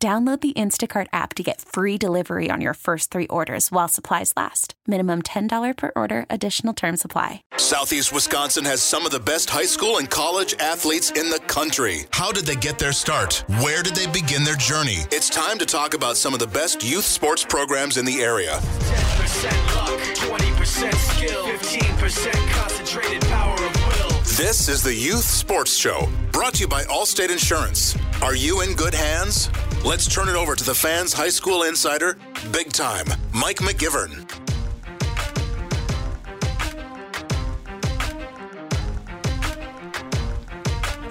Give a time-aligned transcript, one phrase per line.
[0.00, 4.32] Download the Instacart app to get free delivery on your first three orders while supplies
[4.36, 4.74] last.
[4.86, 7.42] Minimum $10 per order, additional term supply.
[7.56, 12.04] Southeast Wisconsin has some of the best high school and college athletes in the country.
[12.12, 13.42] How did they get their start?
[13.60, 14.98] Where did they begin their journey?
[15.10, 18.52] It's time to talk about some of the best youth sports programs in the area.
[18.52, 24.18] 10% luck, 20% skill, 15% concentrated power of will.
[24.36, 27.98] This is the Youth Sports Show, brought to you by Allstate Insurance.
[28.22, 29.50] Are you in good hands?
[29.84, 32.18] Let's turn it over to the fans' high school insider,
[32.52, 34.28] big time, Mike McGivern.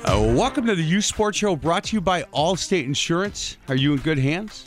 [0.04, 3.58] Uh, welcome to the U Sports Show brought to you by Allstate Insurance.
[3.70, 4.66] Are you in good hands?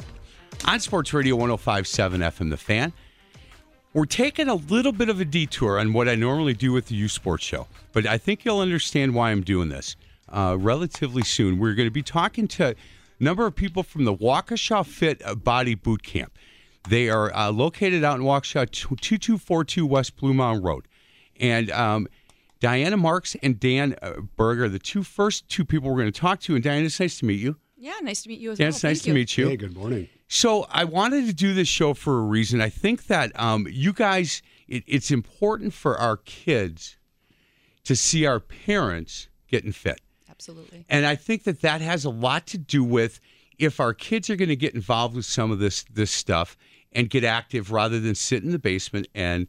[0.65, 2.93] On Sports Radio 1057 FM, The Fan.
[3.93, 6.95] We're taking a little bit of a detour on what I normally do with the
[6.97, 9.95] U Sports Show, but I think you'll understand why I'm doing this
[10.31, 11.59] uh, relatively soon.
[11.59, 12.75] We're going to be talking to
[13.21, 16.37] number of people from the Waukesha Fit Body Boot Camp.
[16.89, 20.89] They are uh, located out in Waukesha, 2242 West Bluemound Road.
[21.39, 22.09] And um,
[22.59, 26.41] Diana Marks and Dan uh, Berger, the two first two people we're going to talk
[26.41, 26.55] to.
[26.55, 27.57] And Diana, it's nice to meet you.
[27.77, 28.69] Yeah, nice to meet you as Dan, well.
[28.75, 29.15] it's nice Thank to you.
[29.15, 29.49] meet you.
[29.49, 30.09] Hey, good morning.
[30.29, 32.61] So I wanted to do this show for a reason.
[32.61, 36.97] I think that um, you guys, it, it's important for our kids
[37.84, 40.01] to see our parents getting fit.
[40.41, 40.87] Absolutely.
[40.89, 43.21] And I think that that has a lot to do with
[43.59, 46.57] if our kids are going to get involved with some of this this stuff
[46.93, 49.47] and get active rather than sit in the basement and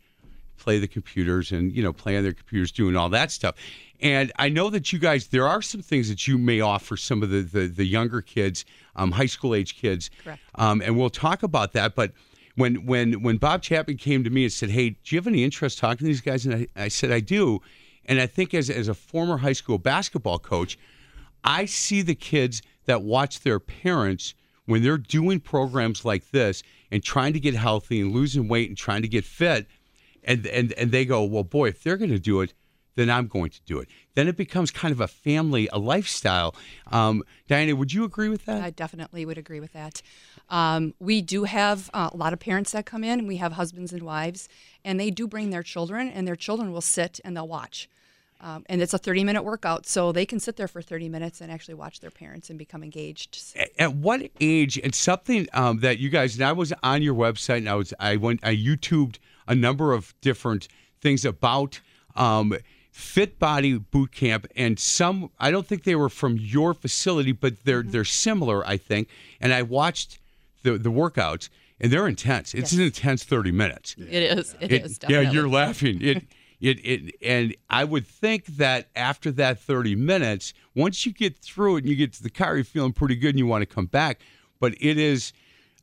[0.58, 3.56] play the computers and you know play on their computers doing all that stuff.
[4.02, 7.24] And I know that you guys there are some things that you may offer some
[7.24, 8.66] of the the, the younger kids,
[8.98, 10.10] um, high school age kids.
[10.22, 10.42] Correct.
[10.56, 12.12] Um, and we'll talk about that, but.
[12.56, 15.46] When, when when Bob Chapman came to me and said, "Hey, do you have any
[15.46, 17.62] interest talking to these guys?" and I, I said, "I do,"
[18.06, 20.78] and I think as as a former high school basketball coach,
[21.44, 24.34] I see the kids that watch their parents
[24.66, 28.78] when they're doing programs like this and trying to get healthy and losing weight and
[28.78, 29.68] trying to get fit,
[30.24, 32.54] and and and they go, well, boy, if they're going to do it,
[32.96, 33.88] then I'm going to do it.
[34.16, 36.56] Then it becomes kind of a family, a lifestyle.
[36.92, 38.62] Um, Diana, would you agree with that?
[38.62, 40.02] I definitely would agree with that.
[40.50, 43.28] Um, we do have uh, a lot of parents that come in.
[43.28, 44.50] We have husbands and wives,
[44.84, 47.88] and they do bring their children, and their children will sit and they'll watch.
[48.44, 51.42] Um, and it's a 30 minute workout, so they can sit there for 30 minutes
[51.42, 53.38] and actually watch their parents and become engaged.
[53.56, 54.80] At- At what age?
[54.84, 57.94] And something um, that you guys and I was on your website and I was
[58.00, 60.68] I went I YouTubed a number of different
[61.02, 61.82] things about
[62.16, 62.54] um,
[62.92, 67.64] Fit Body Boot Camp and some I don't think they were from your facility, but
[67.64, 69.08] they're they're similar I think.
[69.40, 70.20] And I watched
[70.64, 71.50] the the workouts
[71.80, 72.54] and they're intense.
[72.54, 73.96] It's an intense thirty minutes.
[73.98, 74.56] It is.
[74.60, 75.00] It- It is.
[75.10, 76.02] yeah, you're laughing.
[76.02, 76.24] It,
[76.62, 81.78] it, it, and I would think that after that 30 minutes, once you get through
[81.78, 83.66] it and you get to the car, you're feeling pretty good and you want to
[83.66, 84.20] come back.
[84.60, 85.34] But it is,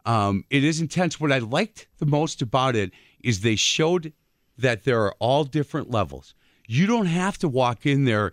[0.07, 1.19] um, it is intense.
[1.19, 2.93] What I liked the most about it
[3.25, 4.13] is they showed
[4.57, 6.33] that there are all different levels.
[6.69, 8.33] You don't have to walk in there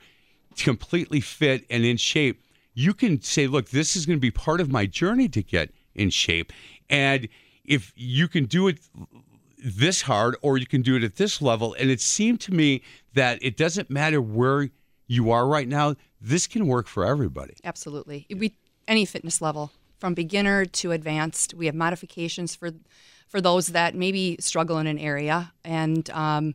[0.57, 2.43] completely fit and in shape.
[2.73, 5.71] You can say, look, this is going to be part of my journey to get
[5.95, 6.51] in shape.
[6.89, 7.29] And
[7.63, 8.79] if you can do it
[9.65, 11.75] this hard or you can do it at this level.
[11.79, 14.69] And it seemed to me that it doesn't matter where
[15.07, 17.55] you are right now, this can work for everybody.
[17.63, 18.27] Absolutely.
[18.29, 18.53] We
[18.87, 21.53] any fitness level from beginner to advanced.
[21.53, 22.71] We have modifications for
[23.27, 26.53] for those that maybe struggle in an area, and um,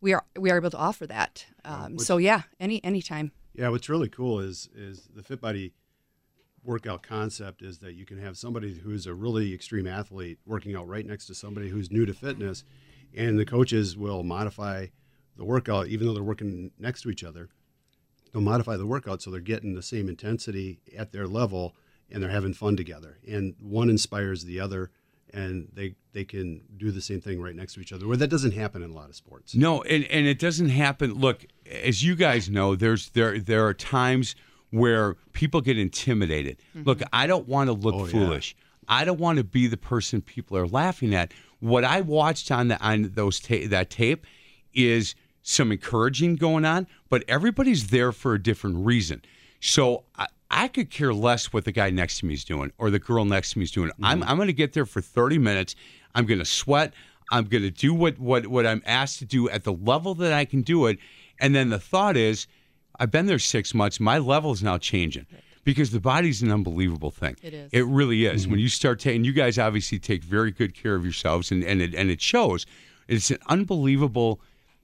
[0.00, 1.46] we are we are able to offer that.
[1.64, 3.32] Um, so yeah, any anytime.
[3.54, 5.72] Yeah, what's really cool is is the Fit Body
[6.64, 10.86] workout concept is that you can have somebody who's a really extreme athlete working out
[10.86, 12.64] right next to somebody who's new to fitness,
[13.16, 14.86] and the coaches will modify
[15.36, 17.48] the workout even though they're working next to each other.
[18.32, 21.74] They'll modify the workout so they're getting the same intensity at their level
[22.10, 23.18] and they're having fun together.
[23.26, 24.90] And one inspires the other,
[25.34, 28.06] and they they can do the same thing right next to each other.
[28.06, 29.54] Where that doesn't happen in a lot of sports.
[29.54, 31.14] No, and, and it doesn't happen.
[31.14, 34.34] Look, as you guys know, there's there there are times
[34.70, 36.58] where people get intimidated.
[36.76, 36.86] Mm-hmm.
[36.86, 38.12] Look, I don't want to look Oh, yeah.
[38.12, 38.56] foolish.
[38.88, 41.32] I don't want to be the person people are laughing at.
[41.60, 44.26] What I watched on the on those ta- that tape
[44.74, 49.22] is some encouraging going on, but everybody's there for a different reason.
[49.60, 52.90] So I, I could care less what the guy next to me is doing or
[52.90, 53.90] the girl next to me is doing.
[54.02, 55.74] I'm I'm going to get there for 30 minutes.
[56.14, 56.94] I'm going to sweat.
[57.30, 60.32] I'm going to do what what what I'm asked to do at the level that
[60.32, 60.98] I can do it.
[61.40, 62.46] And then the thought is,
[62.98, 64.00] I've been there six months.
[64.00, 65.26] My level is now changing.
[65.64, 67.36] Because the body's an unbelievable thing.
[67.42, 67.70] It is.
[67.72, 68.48] It really is.
[68.48, 71.82] When you start taking, you guys obviously take very good care of yourselves, and and
[71.82, 72.64] it, and it shows.
[73.06, 74.40] It's an unbelievable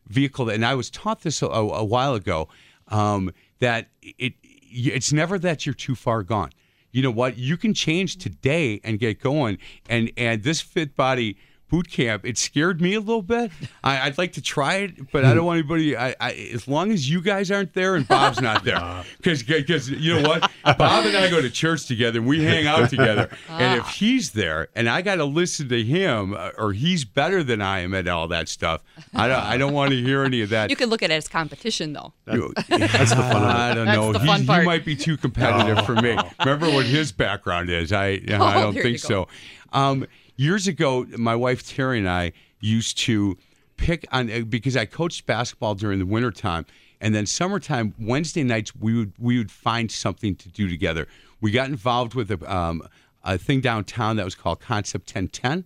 [0.09, 2.49] vehicle, and I was taught this a, a while ago
[2.89, 4.35] um, that it
[4.75, 6.51] it's never that you're too far gone.
[6.91, 7.39] You know what?
[7.39, 11.37] You can change today and get going, and and this fit body
[11.75, 13.51] boot camp it scared me a little bit
[13.83, 16.93] I, i'd like to try it but i don't want anybody I, I as long
[16.93, 18.81] as you guys aren't there and bob's not there
[19.17, 22.69] because because you know what bob and i go to church together and we hang
[22.69, 26.73] out together and if he's there and i got to listen to him uh, or
[26.73, 28.83] he's better than i am at all that stuff
[29.15, 31.15] i don't i don't want to hear any of that You can look at it
[31.15, 32.13] as competition, though.
[32.33, 33.47] you- That's the fun of it.
[33.47, 34.13] I don't know.
[34.13, 36.17] the He- fun he, might be too competitive for me.
[36.41, 37.93] Remember what his background is?
[37.93, 39.27] I I don't Oh, think so.
[39.73, 43.37] Um, years ago, my wife Terry and I used to
[43.77, 46.67] pick on uh, because I coached basketball during the wintertime.
[47.01, 51.07] And then summertime, Wednesday nights, we would we would find something to do together.
[51.41, 52.83] We got involved with a, um,
[53.23, 55.65] a thing downtown that was called Concept 1010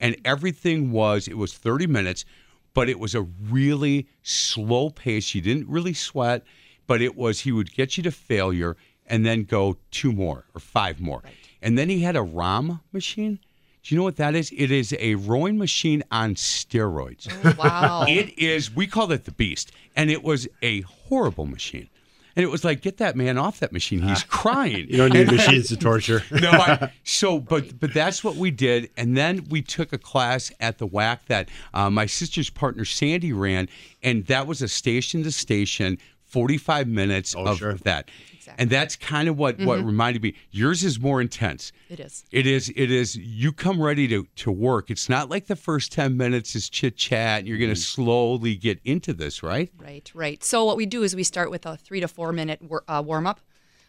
[0.00, 2.24] and everything was it was 30 minutes
[2.72, 6.42] but it was a really slow pace you didn't really sweat
[6.86, 8.76] but it was he would get you to failure
[9.06, 11.22] and then go two more or five more
[11.62, 13.38] and then he had a rom machine
[13.82, 14.52] do you know what that is?
[14.56, 17.26] It is a rowing machine on steroids.
[17.56, 18.04] Wow.
[18.08, 21.88] it is we called it the beast and it was a horrible machine.
[22.36, 24.02] And it was like get that man off that machine.
[24.02, 24.86] He's crying.
[24.88, 26.22] You don't need machines to torture.
[26.30, 30.52] no, I, so but but that's what we did, and then we took a class
[30.60, 33.68] at the WAC that uh, my sister's partner Sandy ran,
[34.02, 37.74] and that was a station to station, forty five minutes Oh, of sure.
[37.82, 38.08] that,
[38.58, 40.34] and that's kind of what what reminded me.
[40.50, 41.72] Yours is more intense.
[41.88, 42.24] It is.
[42.30, 42.70] It is.
[42.76, 43.16] It is.
[43.16, 44.90] You come ready to to work.
[44.90, 47.46] It's not like the first ten minutes is chit chat.
[47.46, 49.70] You're going to slowly get into this, right?
[49.78, 50.42] Right, right.
[50.44, 53.02] So what we do is we start with a three to four minute wor- uh,
[53.04, 53.40] warm up,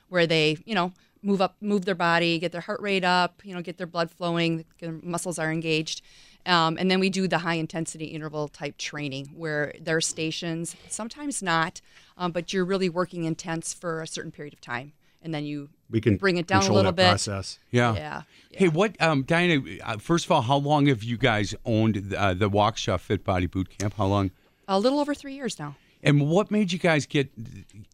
[0.10, 0.94] where they, you know,
[1.24, 4.10] move up, move their body, get their heart rate up, you know, get their blood
[4.10, 6.02] flowing, their muscles are engaged,
[6.46, 10.76] um, and then we do the high intensity interval type training where there are stations,
[10.90, 11.82] sometimes not,
[12.18, 15.70] um, but you're really working intense for a certain period of time, and then you
[15.90, 17.10] We can bring it down a control little that bit.
[17.10, 17.60] process.
[17.72, 17.96] Yeah.
[17.96, 18.22] Yeah,
[18.52, 19.62] Hey, what, um, Diana?
[19.84, 23.46] Uh, first of all, how long have you guys owned uh, the Waukesha Fit Body
[23.48, 23.94] Boot Camp?
[23.98, 24.32] How long?
[24.68, 25.76] A little over three years now.
[26.04, 27.30] And what made you guys get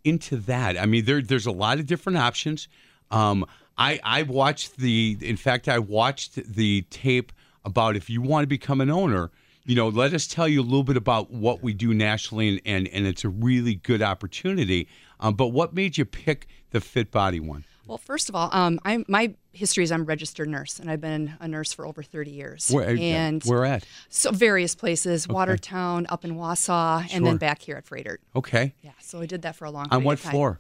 [0.04, 0.78] into that?
[0.80, 2.68] I mean, there, there's a lot of different options.
[3.12, 3.46] Um,
[3.78, 7.32] I, I watched the, in fact, I watched the tape
[7.68, 9.30] about if you want to become an owner.
[9.66, 12.62] You know, let us tell you a little bit about what we do nationally, and,
[12.66, 14.88] and, and it's a really good opportunity.
[15.20, 17.66] Um, but what made you pick the Fit Body one?
[17.86, 21.02] Well, first of all, um, I'm my history is I'm a registered nurse, and I've
[21.02, 22.70] been a nurse for over 30 years.
[22.70, 23.86] Where, and where at?
[24.10, 28.18] So various places, Watertown, up in Wausau, and then back here at Froedtert.
[28.36, 28.74] Okay.
[28.82, 30.00] Yeah, so I did that for a long time.
[30.00, 30.60] On what floor?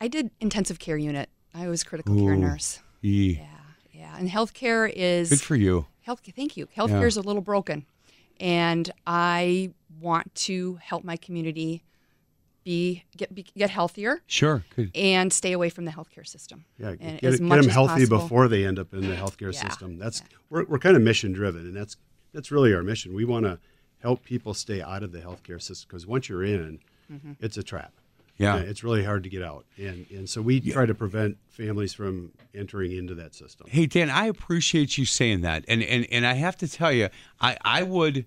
[0.00, 1.28] I did intensive care unit.
[1.54, 2.80] I was critical care nurse.
[3.02, 3.40] Yee.
[3.40, 3.46] Yeah,
[3.92, 4.16] yeah.
[4.18, 5.86] And healthcare is Good for you.
[6.02, 6.20] Health.
[6.36, 6.66] Thank you.
[6.76, 7.86] Healthcare is a little broken,
[8.40, 9.70] and I
[10.00, 11.82] want to help my community
[12.64, 14.64] be get be, get healthier Sure.
[14.76, 14.92] Good.
[14.94, 16.64] and stay away from the healthcare system.
[16.78, 18.18] Yeah, and get, as get them healthy possible.
[18.18, 19.98] before they end up in the healthcare Yeah, system.
[19.98, 21.96] That's we're, we're kind of mission driven, and that's
[22.32, 23.14] that's really our mission.
[23.14, 23.58] We want to
[24.00, 26.78] help people stay out of the healthcare system because once you're in,
[27.12, 27.32] Mm-hmm.
[27.40, 27.92] it's a trap.
[28.38, 28.56] Yeah.
[28.56, 32.32] It's really hard to get out, and and so we try to prevent families from
[32.54, 33.66] entering into that system.
[33.70, 37.08] Hey Dan, I appreciate you saying that, and and and I have to tell you,
[37.40, 38.26] I I would.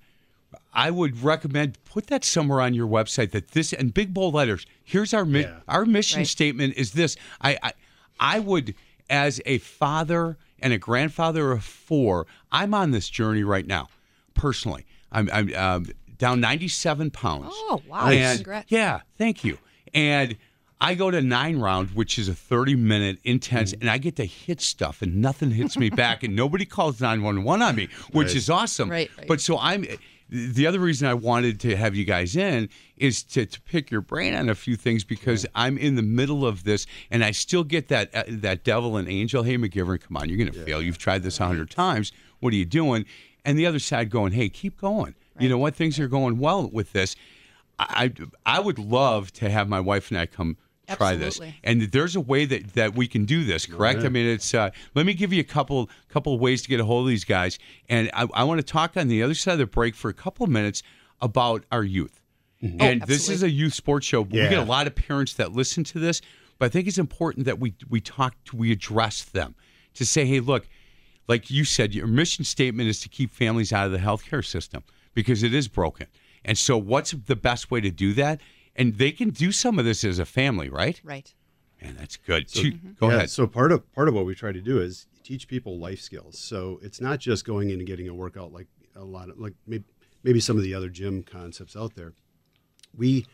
[0.73, 4.65] I would recommend put that somewhere on your website that this and big bold letters.
[4.85, 5.57] Here's our mi- Yeah.
[5.67, 6.27] our mission Right.
[6.27, 7.17] statement is this.
[7.41, 7.73] I, I
[8.19, 8.73] I would
[9.09, 13.89] as a father and a grandfather of four, I'm on this journey right now,
[14.33, 14.85] personally.
[15.11, 17.47] I'm I'm um, down 97 pounds.
[17.51, 18.07] Oh, wow.
[18.07, 18.71] And Congrats.
[18.71, 19.57] yeah, thank you.
[19.95, 20.35] And
[20.79, 23.81] I go to nine round, which is a 30 minute intense, Mm-hmm.
[23.81, 27.61] and I get to hit stuff, and nothing hits me back, and nobody calls 911
[27.65, 28.35] on me, which Right.
[28.35, 28.91] is awesome.
[28.91, 29.27] Right, right.
[29.27, 29.85] But so I'm.
[30.27, 34.01] The other reason I wanted to have you guys in is to, to pick your
[34.01, 37.63] brain on a few things because I'm in the middle of this and I still
[37.63, 39.43] get that uh, that devil and angel.
[39.43, 40.81] Hey, McGivern, come on, you're going to fail.
[40.81, 42.11] You've tried this a hundred times.
[42.39, 43.05] What are you doing?
[43.45, 45.13] And the other side going, hey, keep going.
[45.39, 45.75] You know what?
[45.75, 47.15] Things are going well with this.
[47.79, 48.11] I
[48.45, 50.57] I would love to have my wife and I come
[50.97, 51.39] try this.
[51.63, 53.99] And there's a way that, that we can do this, correct?
[54.05, 54.53] I mean, it's.
[54.53, 57.09] Uh, let me give you a couple couple of ways to get a hold of
[57.09, 57.57] these guys,
[57.89, 60.13] and I, I want to talk on the other side of the break for a
[60.13, 60.83] couple of minutes
[61.21, 62.21] about our youth.
[62.79, 64.23] And this is a youth sports show.
[64.23, 66.21] but We get a lot of parents that listen to this,
[66.57, 69.55] but I think it's important that we we talk to, we address them
[69.95, 70.67] to say, hey, look,
[71.27, 74.83] like you said, your mission statement is to keep families out of the healthcare system
[75.13, 76.07] because it is broken.
[76.45, 78.39] And so, what's the best way to do that?
[78.75, 81.01] And they can do some of this as a family, right?
[81.03, 81.33] Right.
[81.81, 82.47] And that's good.
[82.47, 82.91] Two- mm-hmm.
[82.99, 83.29] Go Yeah, ahead.
[83.29, 86.37] So part of part of what we try to do is teach people life skills.
[86.37, 89.53] So it's not just going in and getting a workout like a lot of like
[89.65, 89.83] maybe,
[90.23, 92.13] maybe some of the other gym concepts out there.
[92.95, 93.25] We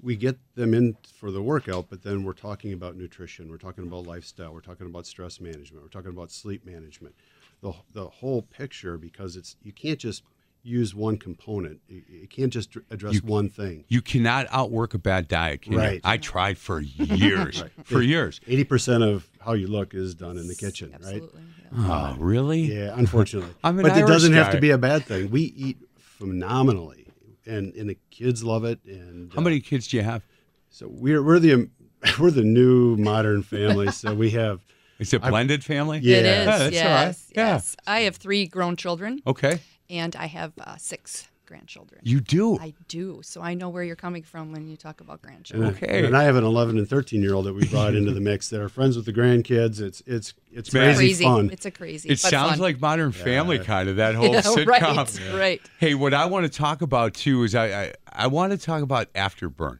[0.00, 3.84] we get them in for the workout, but then we're talking about nutrition, we're talking
[3.84, 7.14] about lifestyle, we're talking about stress management, we're talking about sleep management,
[7.62, 10.22] the the whole picture because it's you can't just
[10.62, 11.80] use one component.
[11.88, 13.84] You, you can't just address You- one thing.
[13.88, 15.78] You cannot outwork a bad diet, can you?
[15.78, 16.00] Right.
[16.04, 17.62] I tried for years.
[17.62, 17.72] Right.
[17.84, 18.40] For years.
[18.46, 20.98] Eighty percent of how you look is done in the kitchen, right?
[21.22, 21.42] Absolutely.
[21.72, 22.14] yeah.
[22.14, 22.60] Oh, really?
[22.62, 23.54] Yeah, unfortunately.
[23.64, 25.30] I'm an but it doesn't have to be a bad thing.
[25.30, 27.06] We eat phenomenally,
[27.46, 28.80] and and the kids love it.
[28.84, 30.22] And How uh, many kids do you have?
[30.70, 31.68] So we're we're the
[32.20, 33.90] we're the new modern family.
[33.92, 34.60] so we have
[34.98, 35.98] It's a blended family?
[36.02, 36.16] Yeah.
[36.18, 36.26] It is.
[36.26, 36.72] Yeah, that's all right.
[36.74, 37.32] yes.
[37.34, 37.46] Yeah.
[37.54, 37.76] Yes.
[37.86, 39.60] I have three grown children, Okay.
[39.90, 42.02] And I have uh, six grandchildren.
[42.04, 42.58] You do.
[42.58, 43.20] I do.
[43.22, 45.70] So I know where you're coming from when you talk about and, grandchildren.
[45.70, 46.04] Okay.
[46.04, 48.50] and I have an 11 and 13 year old that we brought into the mix.
[48.50, 49.80] That are friends with the grandkids.
[49.80, 50.94] It's it's it's Man.
[50.94, 51.24] crazy, crazy.
[51.24, 51.50] fun.
[51.50, 52.10] It's a crazy.
[52.10, 52.58] it but sounds fun.
[52.60, 54.66] like Modern Family kind of that whole Yeah, sitcom.
[54.66, 55.32] right.
[55.34, 55.60] Right.
[55.78, 58.82] Hey, what I want to talk about too is I I, I want to talk
[58.82, 59.78] about Afterburn.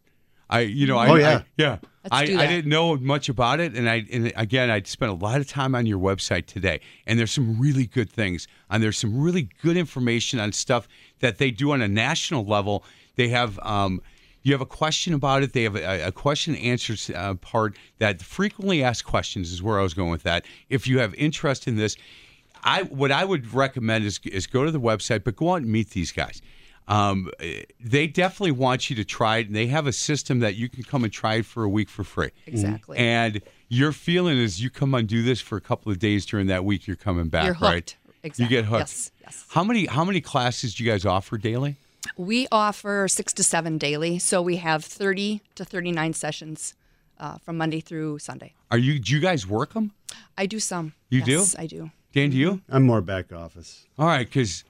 [0.50, 1.36] I you know I, Oh, yeah.
[1.38, 4.70] I- yeah Let's I, do I didn't know much about it and I and again
[4.70, 8.10] I spent a lot of time on your website today and there's some really good
[8.10, 10.88] things and there's some really good information on stuff
[11.20, 12.84] that they do on a national level.
[13.16, 14.00] They have um,
[14.42, 15.52] you have a question about it.
[15.52, 19.78] They have a, a question and answers uh, part that frequently asked questions is where
[19.78, 20.46] I was going with that.
[20.70, 21.96] If you have interest in this,
[22.64, 25.66] I what I would recommend is is go to the website, but go out and
[25.70, 26.40] meet these guys.
[26.88, 27.30] Um,
[27.78, 30.82] they definitely want you to try it, and they have a system that you can
[30.82, 32.30] come and try it for a week for free.
[32.46, 32.96] Exactly.
[32.98, 36.46] And your feeling is you come and do this for a couple of days during
[36.46, 37.90] that week, you're coming back, You're right?
[37.90, 37.96] hooked.
[38.22, 38.44] Exactly.
[38.44, 38.80] You get hooked.
[38.80, 39.12] Yes.
[39.22, 39.44] Yes.
[39.50, 41.76] How many how many classes do you guys offer daily?
[42.16, 46.74] We offer six to seven daily, so we have 30 to 39 sessions
[47.18, 48.54] uh, from Monday through Sunday.
[48.70, 49.92] Are you do you guys work them?
[50.36, 50.94] I do some.
[51.10, 51.44] You do?
[51.58, 51.90] I do.
[52.12, 52.62] Dan, do you?
[52.70, 53.86] I'm more back office.
[53.98, 54.64] All right, because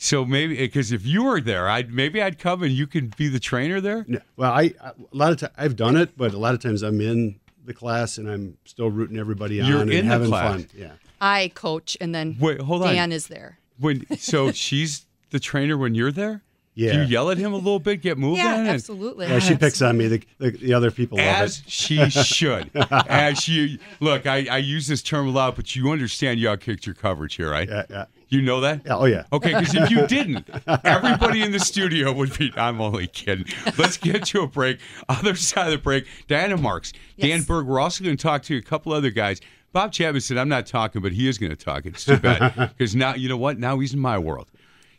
[0.00, 3.16] so maybe eh, because if you were there, I'd maybe I'd come and you could
[3.16, 4.04] be the trainer there.
[4.08, 6.60] No, well, I, I a lot of times I've done it, but a lot of
[6.62, 10.12] times I'm in the class and I'm still rooting everybody on You're and in the
[10.12, 10.52] having class.
[10.52, 10.66] fun.
[10.74, 10.92] Yeah.
[11.20, 12.94] I coach, and then Wait, hold on.
[12.94, 13.58] Dan is there.
[13.78, 16.42] When so she's the trainer when you're there.
[16.76, 16.92] Do Yeah.
[16.92, 18.36] you yell at him a little bit, get moving?
[18.36, 19.26] Yeah, and- absolutely.
[19.26, 20.06] Yeah, she picks on me.
[20.06, 21.68] The, the, the other people love As it.
[21.68, 22.70] she should.
[23.08, 26.86] As she look, I, I use this term a lot, but you understand y'all kicked
[26.86, 27.68] your coverage here, right?
[27.68, 28.04] Yeah, yeah.
[28.30, 28.82] You know that?
[28.84, 29.24] Yeah, oh, yeah.
[29.32, 30.48] Okay, because if you didn't,
[30.84, 32.52] everybody in the studio would be.
[32.56, 33.46] I'm only kidding.
[33.78, 34.80] Let's get to a break.
[35.08, 37.66] Other side of the break, Diana Marks, Dan Berg.
[37.66, 39.40] We're also going to talk to a couple other guys.
[39.72, 41.86] Bob Chapman said, I'm not talking, but he is going to talk.
[41.86, 42.72] It's too bad.
[42.78, 43.58] Because now, you know what?
[43.58, 44.50] Now he's in my world.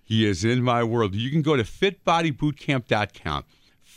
[0.03, 1.13] He is in my world.
[1.13, 3.43] You can go to fitbodybootcamp.com,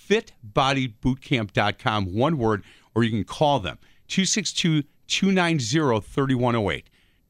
[0.09, 6.87] fitbodybootcamp.com, one word, or you can call them 262 290 3108.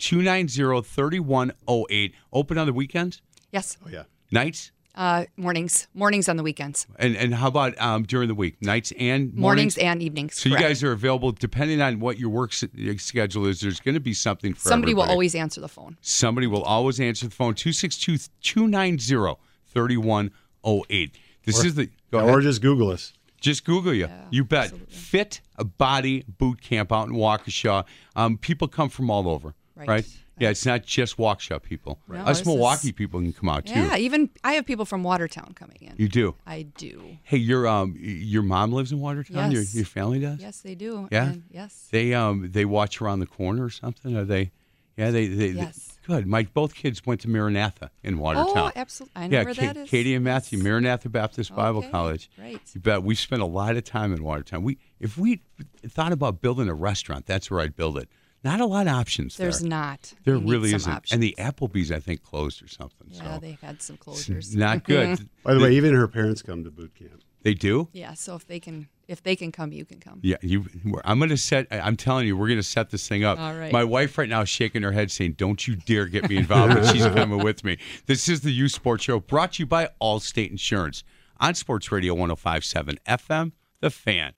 [0.07, 2.15] 290 3108.
[2.33, 3.77] Open on the weekends, Yes.
[3.85, 4.03] Oh, yeah.
[4.33, 5.89] nights, Uh, mornings.
[5.95, 6.87] Mornings on the weekends.
[6.99, 10.35] and and how about um, during the week, nights and Mornings, and evenings.
[10.35, 13.61] So you guys are available depending on what your work schedule is.
[13.61, 15.97] There's going to be something for Somebody will always answer the phone.
[16.03, 21.19] Somebody will always answer the phone 262 290 3108.
[21.45, 22.35] This is the go Yeah, ahead.
[22.35, 23.13] or just Google us.
[23.41, 24.09] Just Google you.
[24.31, 24.73] you bet.
[24.89, 27.85] Fit a Body Boot Camp out in Waukesha.
[28.15, 29.89] Um, people come from all over, right?
[29.89, 30.07] Right.
[30.39, 32.01] Yeah, it's not just Waukesha people.
[32.09, 33.75] No, Us Milwaukee is- people can come out too.
[33.79, 35.95] Yeah, even I have people from Watertown coming in.
[35.97, 36.35] You do.
[36.47, 37.19] I do.
[37.23, 39.51] Hey, your um, your mom lives in Watertown.
[39.53, 39.75] Your, Yes.
[39.75, 40.41] your family does.
[40.41, 41.09] Yes, they do.
[41.13, 41.29] Yeah?
[41.33, 41.89] And yes.
[41.93, 44.17] They um, they watch around the corner or something.
[44.17, 44.51] Are they?
[44.97, 45.27] Yeah, they.
[45.29, 45.97] they Yes.
[46.07, 46.27] good.
[46.27, 48.53] My both kids went to Maranatha in Watertown.
[48.57, 49.23] Oh, absolutely.
[49.23, 49.89] I know yeah, where Ka- that is.
[49.91, 50.65] Katie and Matthew, Yes.
[50.65, 52.29] Maranatha Baptist Bible College.
[52.39, 52.61] right.
[52.75, 53.03] You bet.
[53.05, 54.65] We spent a lot of time in Watertown.
[54.65, 55.43] We, if we
[55.87, 58.09] thought about building a restaurant, that's where I'd build it.
[58.45, 59.69] Not a lot of options There's there.
[59.71, 60.13] not.
[60.25, 60.93] There We need really isn't.
[60.93, 61.13] Options.
[61.13, 63.09] And the Applebee's, I think, closed or something.
[63.11, 64.55] yeah, so they've had some closures.
[64.57, 65.29] not good.
[65.45, 67.23] By the way, even her parents come to boot camp.
[67.43, 67.89] they do.
[67.93, 70.19] yeah, so if they can, if they can come, you can come.
[70.23, 70.67] Yeah, you.
[71.05, 71.67] I'm going to set.
[71.71, 73.39] I'm telling you, we're going to set this thing up.
[73.39, 73.73] All right.
[73.73, 76.75] My wife right now is shaking her head, saying, "Don't you dare get me involved."
[76.75, 77.79] but she's coming with me.
[78.07, 81.05] This is the U Sports Show, brought to you by Allstate Insurance
[81.41, 84.33] on Sports Radio 105.7 FM, The Fan.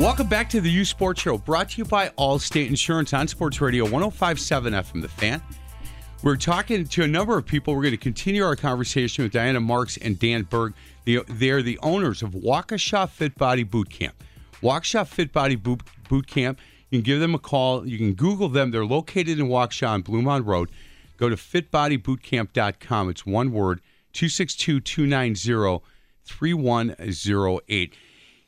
[0.00, 3.60] Welcome back to the U Sports Show, brought to you by Allstate Insurance on Sports
[3.60, 5.40] Radio 1057 FM The Fan.
[6.22, 7.74] We're talking to a number of people.
[7.74, 10.74] We're going to continue our conversation with Diana Marks and Dan Berg.
[11.04, 14.14] They, they're the owners of Waukesha Fit Body Boot Camp.
[14.62, 16.58] Waukesha Fit Body Boot, Boot Camp.
[16.90, 17.86] You can give them a call.
[17.86, 18.72] You can Google them.
[18.72, 20.70] They're located in Waukesha on Bluemound Road.
[21.16, 23.08] Go to fitbodybootcamp.com.
[23.08, 23.80] It's one word
[24.12, 25.84] 262 290
[26.24, 27.94] 3108.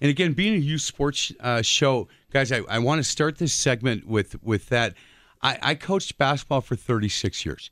[0.00, 3.52] And again, being a youth sports uh, show, guys, I, I want to start this
[3.52, 4.94] segment with with that.
[5.42, 7.70] I, I coached basketball for 36 years,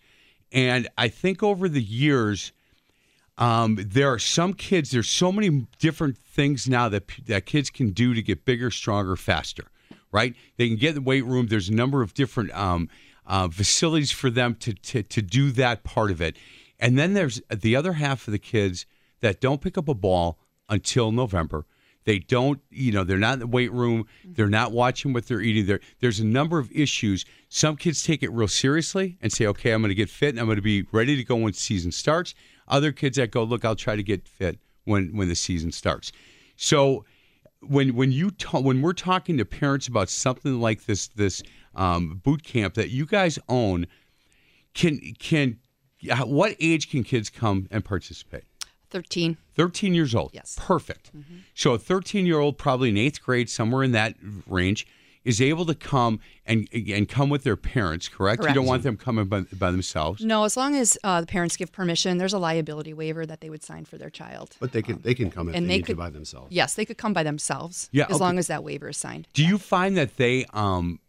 [0.52, 2.52] and I think over the years,
[3.36, 4.90] um, there are some kids.
[4.90, 9.16] There's so many different things now that that kids can do to get bigger, stronger,
[9.16, 9.64] faster.
[10.10, 10.34] Right?
[10.56, 11.48] They can get in the weight room.
[11.48, 12.88] There's a number of different um,
[13.26, 16.36] uh, facilities for them to, to to do that part of it.
[16.78, 18.86] And then there's the other half of the kids
[19.20, 20.38] that don't pick up a ball
[20.68, 21.66] until November.
[22.04, 24.06] They don't, you know, they're not in the weight room.
[24.24, 25.66] They're not watching what they're eating.
[25.66, 27.24] There, there's a number of issues.
[27.48, 30.40] Some kids take it real seriously and say, okay, I'm going to get fit and
[30.40, 32.34] I'm going to be ready to go when season starts.
[32.68, 36.12] Other kids that go, look, I'll try to get fit when when the season starts.
[36.56, 37.04] So
[37.60, 41.42] when when you ta- when we're talking to parents about something like this this
[41.74, 43.86] um, boot camp that you guys own,
[44.74, 45.58] can can
[46.24, 48.44] what age can kids come and participate?
[48.94, 49.36] 13.
[49.56, 50.30] 13 years old.
[50.32, 50.56] Yes.
[50.60, 51.10] Perfect.
[51.54, 54.14] So a 13 year old, probably in eighth grade, somewhere in that
[54.46, 54.86] range,
[55.24, 58.08] is able to come and and come with their parents.
[58.08, 58.44] Correct.
[58.44, 60.22] You don't want them coming by, by themselves.
[60.22, 63.48] No, as long as uh, the parents give permission, there's a liability waiver that they
[63.50, 64.54] would sign for their child.
[64.60, 66.52] But they can they can come if and they, they need could- to by themselves.
[66.52, 67.88] Yes, they could come by themselves.
[67.90, 68.24] Yeah, as okay.
[68.24, 69.26] long as that waiver is signed.
[69.32, 71.00] Do you find that they um th-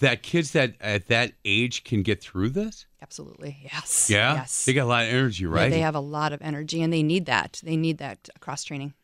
[0.00, 2.86] that kids that at that age can get through this?
[3.02, 3.58] Absolutely.
[3.62, 4.10] Yes.
[4.10, 4.34] Yeah.
[4.34, 4.64] Yes.
[4.64, 5.64] They got a lot of energy, right?
[5.64, 7.60] Yeah, they have a lot of energy, and they need that.
[7.62, 8.94] They need that cross training.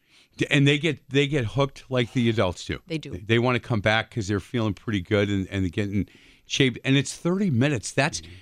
[0.50, 2.80] and they get they get hooked like the adults do.
[2.86, 3.16] They do.
[3.24, 6.08] They, want to come back because they're feeling pretty good and and getting
[6.46, 6.76] shape.
[6.84, 7.92] And it's thirty minutes.
[7.92, 8.32] That's mm-hmm.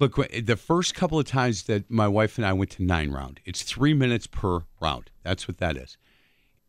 [0.00, 3.40] look the first couple of times that my wife and I went to nine round.
[3.44, 5.10] It's three minutes per round.
[5.22, 5.96] That's what that is.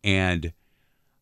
[0.04, 0.52] And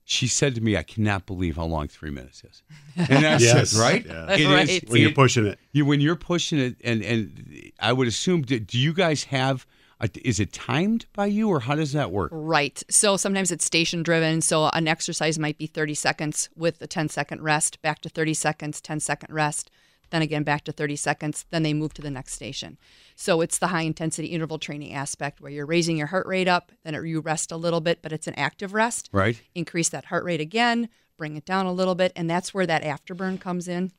[0.09, 2.63] she said to me, "I cannot believe how long three minutes is."
[2.97, 3.75] And that's Yes.
[3.75, 4.07] it, right?
[4.07, 4.33] Yeah.
[4.33, 4.89] It is- Right.
[4.89, 5.59] When you're pushing it.
[5.73, 9.67] you when you're pushing it, and and I would assume, do, do you guys have?
[9.99, 12.31] A, is it timed by you, or how does that work?
[12.33, 12.83] Right.
[12.91, 14.43] So sometimes it's station driven.
[14.43, 18.35] So an exercise might be 30 seconds with a 10 second rest, back to 30
[18.35, 19.71] seconds, 10 second rest,
[20.11, 22.79] then again back to 30 seconds, then they move to the next station.
[23.15, 26.73] So it's the high intensity interval training aspect where you're raising your heart rate up,
[26.85, 29.09] then you rest a little bit, but it's an active rest.
[29.13, 29.41] Right.
[29.55, 32.83] Increase that heart rate again, bring it down a little bit, and that's where that
[32.83, 33.93] afterburn comes in,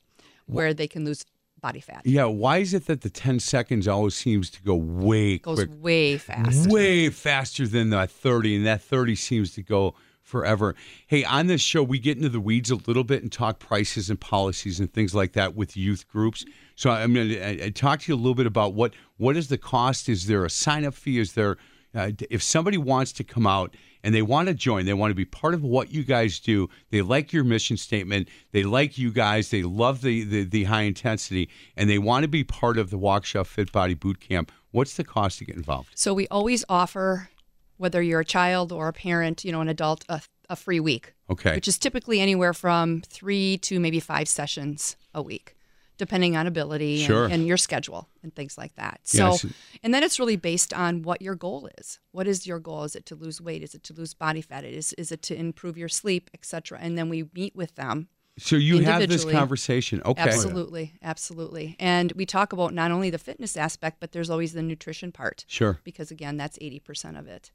[0.45, 1.25] where they can lose
[1.59, 2.01] body fat.
[2.05, 2.25] Yeah.
[2.25, 6.17] Why is it that the ten seconds always seems to go way Goes quick, way
[6.17, 6.69] fast.
[6.69, 9.95] way faster than that thirty, and that thirty seems to go
[10.27, 10.75] forever.
[11.07, 14.09] Hey, on this show, we get into the weeds a little bit and talk prices
[14.09, 16.45] and policies and things like that with youth groups.
[16.75, 19.57] So I'm going to talk to you a little bit about what what is the
[19.57, 20.09] cost?
[20.09, 21.19] Is there a sign up fee?
[21.19, 21.57] Is there
[21.95, 25.15] uh, if somebody wants to come out and they want to join, they want to
[25.15, 26.69] be part of what you guys do.
[26.91, 28.27] They like your mission statement.
[28.51, 29.49] They like you guys.
[29.49, 32.99] They love the the, the high intensity, and they want to be part of the
[32.99, 34.51] Waukesha Fit Body Boot Camp.
[34.71, 35.89] What's the cost to get involved?
[35.95, 37.29] So we always offer,
[37.77, 41.13] whether you're a child or a parent, you know, an adult, a, a free week.
[41.29, 41.55] Okay.
[41.55, 45.55] Which is typically anywhere from three to maybe five sessions a week,
[45.97, 47.25] depending on ability Sure.
[47.25, 49.01] and, and your schedule and things like that.
[49.03, 49.45] So, Yes.
[49.83, 51.99] and then it's really based on what your goal is.
[52.11, 52.83] What is your goal?
[52.83, 53.61] Is it to lose weight?
[53.61, 54.63] Is it to lose body fat?
[54.63, 56.79] Is is it to improve your sleep, etc.
[56.81, 58.07] And then we meet with them
[58.39, 60.01] So you have this conversation.
[60.05, 60.21] Okay.
[60.21, 61.75] Absolutely, absolutely.
[61.79, 65.43] And we talk about not only the fitness aspect, but there's always the nutrition part.
[65.47, 65.79] Sure.
[65.83, 67.51] Because again, that's 80% of it.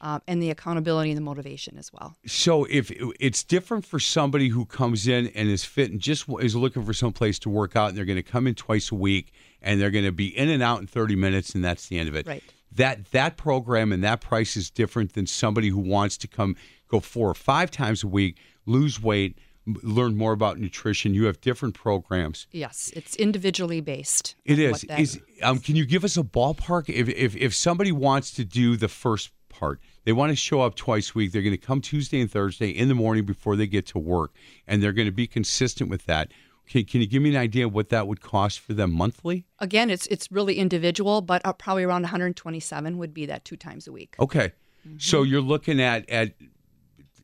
[0.00, 2.16] Um, and the accountability and the motivation as well.
[2.26, 6.56] So if it's different for somebody who comes in and is fit and just is
[6.56, 8.94] looking for some place to work out, and they're going to come in twice a
[8.94, 11.98] week, and they're going to be in and out in 30 minutes, and that's the
[11.98, 12.26] end of it.
[12.26, 12.42] Right.
[12.74, 16.56] That that program and that price is different than somebody who wants to come
[16.88, 21.14] go four or five times a week, lose weight, learn more about nutrition.
[21.14, 22.46] You have different programs.
[22.50, 24.34] Yes, it's individually based.
[24.44, 24.64] It is.
[24.64, 24.82] on is.
[24.82, 26.88] what that- Is um, can you give us a ballpark?
[26.88, 29.30] If, if if somebody wants to do the first
[29.62, 31.30] part, they want to show up twice a week.
[31.30, 34.32] They're going to come Tuesday and Thursday in the morning before they get to work,
[34.66, 36.32] and they're going to be consistent with that.
[36.68, 39.44] Can, can you give me an idea of what that would cost for them monthly?
[39.60, 43.86] Again, it's it's really individual, but uh, probably around 127 would be that two times
[43.86, 44.16] a week.
[44.18, 44.52] Okay,
[44.84, 44.98] Mm-hmm.
[44.98, 46.32] so you're looking at at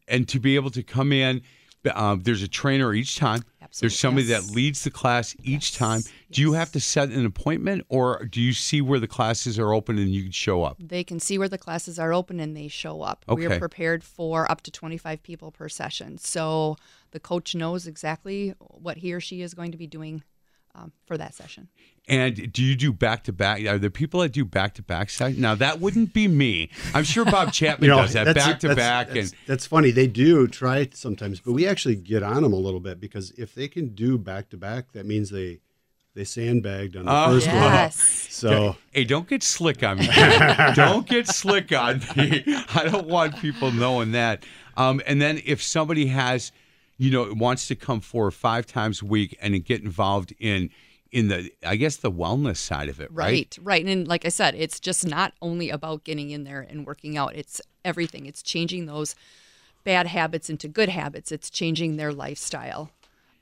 [0.06, 1.42] and to be able to come in,
[1.92, 3.42] um, there's a trainer each time.
[3.68, 4.46] Absolutely, There's somebody yes.
[4.46, 6.00] that leads the class each Yes, time.
[6.30, 9.72] Do you have to set an appointment, or do you see where the classes are
[9.72, 10.76] open and you can show up?
[10.78, 13.24] They can see where the classes are open and they show up.
[13.28, 16.18] We are prepared for up to 25 people per session.
[16.18, 16.76] So
[17.10, 20.22] the coach knows exactly what he or she is going to be doing
[20.78, 21.68] um, for that session.
[22.08, 23.64] And do you do back to back?
[23.66, 25.38] Are there people that do back to back sessions?
[25.38, 26.70] Now that wouldn't be me.
[26.94, 29.08] I'm sure Bob Chapman does that back to back.
[29.08, 29.90] That's, And that's funny.
[29.90, 33.32] They do try it sometimes, but we actually get on them a little bit because
[33.32, 35.60] if they can do back to back, that means they
[36.14, 37.32] they sandbagged on the Oh.
[37.34, 37.96] first Yes.
[37.96, 38.30] one.
[38.32, 40.08] So Hey, don't get slick on me.
[40.74, 42.42] don't get slick on me.
[42.74, 44.44] I don't want people knowing that.
[44.76, 46.52] Um, and then if somebody has,
[46.98, 50.34] you know, it wants to come four or five times a week and get involved
[50.38, 50.70] in
[51.10, 53.32] in the, I guess the wellness side of it, right?
[53.32, 53.86] Right, right.
[53.86, 57.34] And like I said, it's just not only about getting in there and working out,
[57.34, 58.26] it's everything.
[58.26, 59.14] It's changing those
[59.84, 62.90] bad habits into good habits, it's changing their lifestyle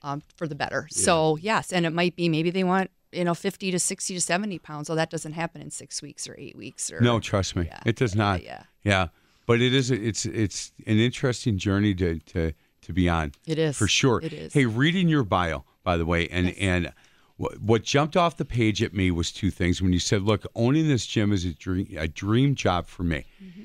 [0.02, 0.86] um, for the better.
[0.92, 4.20] So, yes, and it might be maybe they want, you know, 50 to 60 to
[4.20, 4.88] 70 pounds.
[4.88, 6.92] Well, that doesn't happen in six weeks or eight weeks.
[6.92, 8.44] Or, No, trust me, Yeah, it does not.
[8.44, 8.62] yeah.
[8.84, 9.08] yeah.
[9.46, 9.90] But it is.
[9.90, 12.52] It's it's an interesting journey to to
[12.86, 13.32] to be on.
[13.46, 13.76] It is.
[13.76, 14.20] for sure.
[14.22, 14.52] It is.
[14.52, 16.92] Hey, reading your bio, by the way, and and
[17.36, 19.82] what, what jumped off the page at me was two things.
[19.82, 23.24] When you said, "Look, owning this gym is a dream a dream job for me."
[23.42, 23.62] Mm-hmm.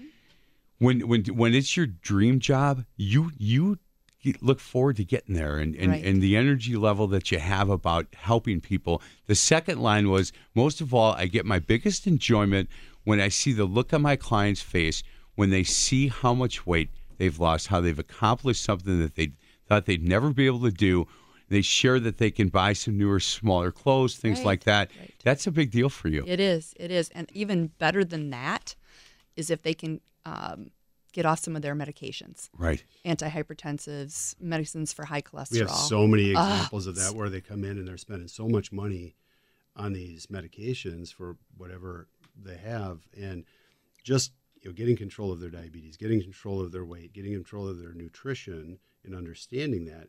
[0.80, 3.78] When when when it's your dream job, you you
[4.42, 6.04] look forward to getting there and, and, Right.
[6.06, 9.02] and the energy level that you have about helping people.
[9.26, 12.70] The second line was most of all, I get my biggest enjoyment
[13.04, 15.02] when I see the look on my client's face
[15.34, 16.90] when they see how much weight
[17.22, 19.34] they've lost, how they've accomplished something that they
[19.68, 21.08] thought they'd never be able to do.
[21.50, 24.90] They share that they can buy some newer, smaller clothes, things Right, like that.
[25.00, 25.14] right.
[25.24, 26.24] That's a big deal for you.
[26.26, 26.74] It is.
[26.80, 27.10] It is.
[27.10, 28.76] And even better than that
[29.36, 30.72] is if they can um,
[31.12, 32.84] get off some of their medications, right.
[33.06, 35.52] antihypertensives, medicines for high cholesterol.
[35.52, 38.48] we have so many examples of that where they come in and they're spending so
[38.48, 39.16] much money
[39.76, 42.08] on these medications for whatever
[42.42, 43.46] they have, and
[44.04, 47.67] just you know, getting control of their diabetes, getting control of their weight, getting control
[47.67, 50.08] of their nutrition, and understanding that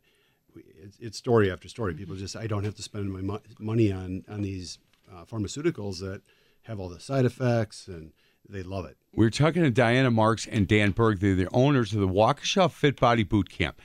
[0.82, 1.94] it's, it's story after story.
[1.94, 4.78] People just, I don't have to spend my mo- money on on these
[5.10, 6.22] uh, pharmaceuticals that
[6.62, 8.12] have all the side effects, and
[8.48, 8.96] they love it.
[9.14, 11.20] We are talking to Diana Marks and Dan Berg.
[11.20, 13.80] They're the owners of the Waukesha Fit Body Boot Camp.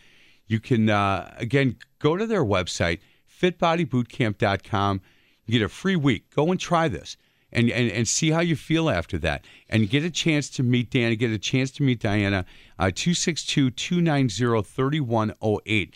[0.46, 3.00] You can, uh, again, go to their website,
[3.42, 5.02] fitbodybootcamp.com.
[5.46, 6.30] You get a free week.
[6.34, 7.18] Go and try this
[7.52, 9.46] and, and, and see how you feel after that.
[9.70, 12.46] And get a chance to meet Dan, get a chance to meet Diana,
[12.80, 15.96] uh, 262 290 3108.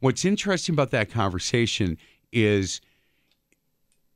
[0.00, 1.98] What's interesting about that conversation
[2.32, 2.80] is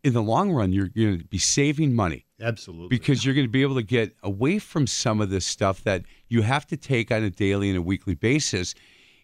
[0.04, 2.88] in the long run, you're going to be saving money Absolutely.
[2.88, 6.02] because you're going to be able to get away from some of this stuff that
[6.28, 8.74] you have to take on a daily and a weekly basis.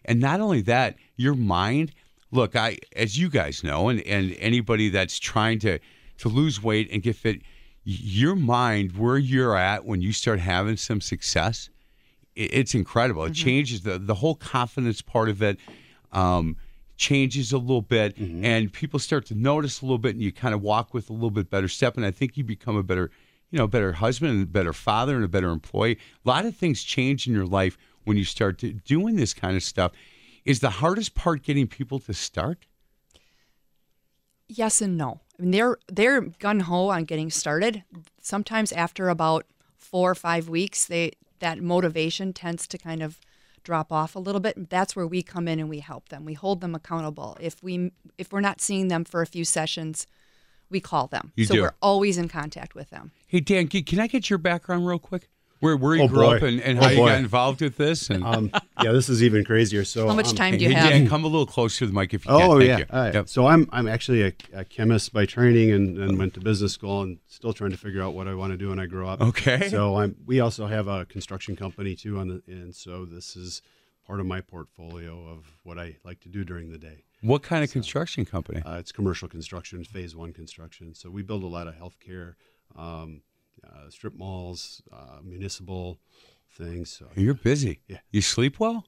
[0.05, 1.91] And not only that, your mind,
[2.31, 5.79] look, I as you guys know, and, and anybody that's trying to
[6.19, 7.41] to lose weight and get fit,
[7.83, 11.69] your mind, where you're at when you start having some success,
[12.35, 13.25] it's incredible.
[13.25, 15.57] It changes the the whole confidence part of it.
[16.11, 16.55] Um,
[16.95, 20.53] changes a little bit and people start to notice a little bit and you kind
[20.53, 23.09] of walk with a little bit better step and i think you become a better
[23.51, 26.53] you know better husband and a better father and a better employee a lot of
[26.53, 29.93] things change in your life when you start to doing this kind of stuff
[30.43, 32.65] is the hardest part getting people to start
[34.49, 35.21] Yes and no.
[35.39, 37.83] I mean, they're they're gun ho on getting started.
[38.21, 39.45] Sometimes after about
[39.77, 43.19] four or five weeks, they that motivation tends to kind of
[43.63, 44.69] drop off a little bit.
[44.69, 46.25] That's where we come in and we help them.
[46.25, 47.37] We hold them accountable.
[47.39, 50.05] If we if we're not seeing them for a few sessions,
[50.69, 51.31] we call them.
[51.35, 51.61] You so do.
[51.61, 53.11] we're always in contact with them.
[53.27, 56.17] hey dan can can i get your background real quick where where you Oh, grew
[56.19, 56.35] boy.
[56.37, 57.07] up and, and Oh, how you boy.
[57.09, 59.83] got involved with this and um, yeah, this is even crazier.
[59.83, 60.89] So How much um, time do you hey, have?
[60.91, 62.77] dan come a little closer to the mic if you can Oh Thank yeah.
[62.79, 62.85] you.
[62.91, 63.13] All right.
[63.13, 63.29] Yep.
[63.29, 67.01] So I'm I'm actually a, a chemist by training and, and went to business school
[67.01, 69.21] and still trying to figure out what I want to do when I grow up.
[69.21, 69.69] Okay.
[69.69, 73.61] So I'm we also have a construction company too on the and so this is
[74.07, 77.03] part of my portfolio of what I like to do during the day.
[77.21, 80.95] what kind of construction company Uh, it's commercial construction, phase one construction.
[80.95, 82.33] So we build a lot of healthcare,
[82.75, 83.21] um,
[83.63, 85.99] uh, strip malls, uh, municipal
[86.49, 86.89] things.
[86.91, 87.99] So you're busy Yeah.
[88.11, 88.85] you sleep well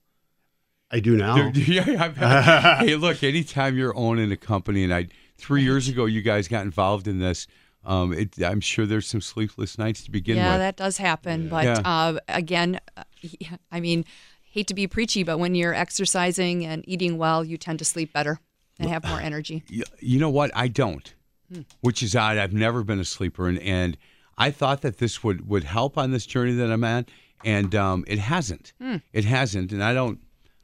[0.94, 1.52] I do now.
[1.56, 5.08] Yeah, hey, look, anytime you're owning a company, and I
[5.38, 7.48] three years ago you guys got involved in this,
[7.86, 10.54] um, it, I'm sure there's some sleepless nights to begin yeah, with.
[10.54, 11.48] Yeah, that does happen.
[11.48, 11.82] But Yeah.
[11.86, 13.04] uh, again, uh,
[13.72, 14.04] I mean,
[14.44, 18.12] hate to be preachy, but when you're exercising and eating well, you tend to sleep
[18.12, 18.40] better
[18.78, 19.64] and have more energy.
[20.00, 20.52] You know what?
[20.54, 21.14] I don't,
[21.52, 21.62] Hmm.
[21.82, 22.38] which is odd.
[22.38, 23.98] I've never been a sleeper, and, and
[24.42, 27.10] I thought that this would would help on this journey that I'm at,
[27.46, 28.74] and um, it hasn't.
[28.82, 28.98] Hmm.
[29.14, 30.20] It hasn't, and I don't.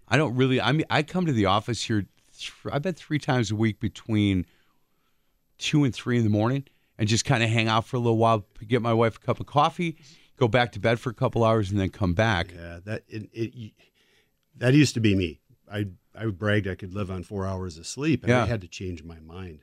[0.08, 0.60] I don't really.
[0.60, 2.06] I mean, I come to the office here
[2.38, 4.46] th- I bet three times a week between
[5.58, 6.64] two and three in the morning,
[6.98, 9.40] and just kind of hang out for a little while, get my wife a cup
[9.40, 9.98] of coffee,
[10.38, 12.54] go back to bed for a couple hours, and then come back.
[12.56, 13.74] Yeah, that it, it
[14.56, 15.40] that used to be me.
[15.72, 18.44] I I bragged I could live on four hours of sleep, and Yeah.
[18.44, 19.60] I had to change my mind.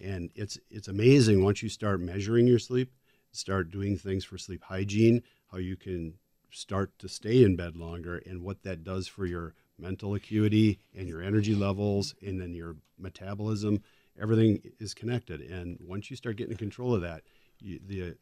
[0.00, 2.92] And it's it's amazing once you start measuring your sleep,
[3.38, 5.22] start doing things for sleep hygiene,
[5.52, 6.14] how you can
[6.50, 11.08] start to stay in bed longer, and what that does for your mental acuity and
[11.08, 13.82] your energy levels, and then your metabolism.
[14.20, 17.22] Everything is connected, and once you start getting control of that,
[17.60, 18.16] you, the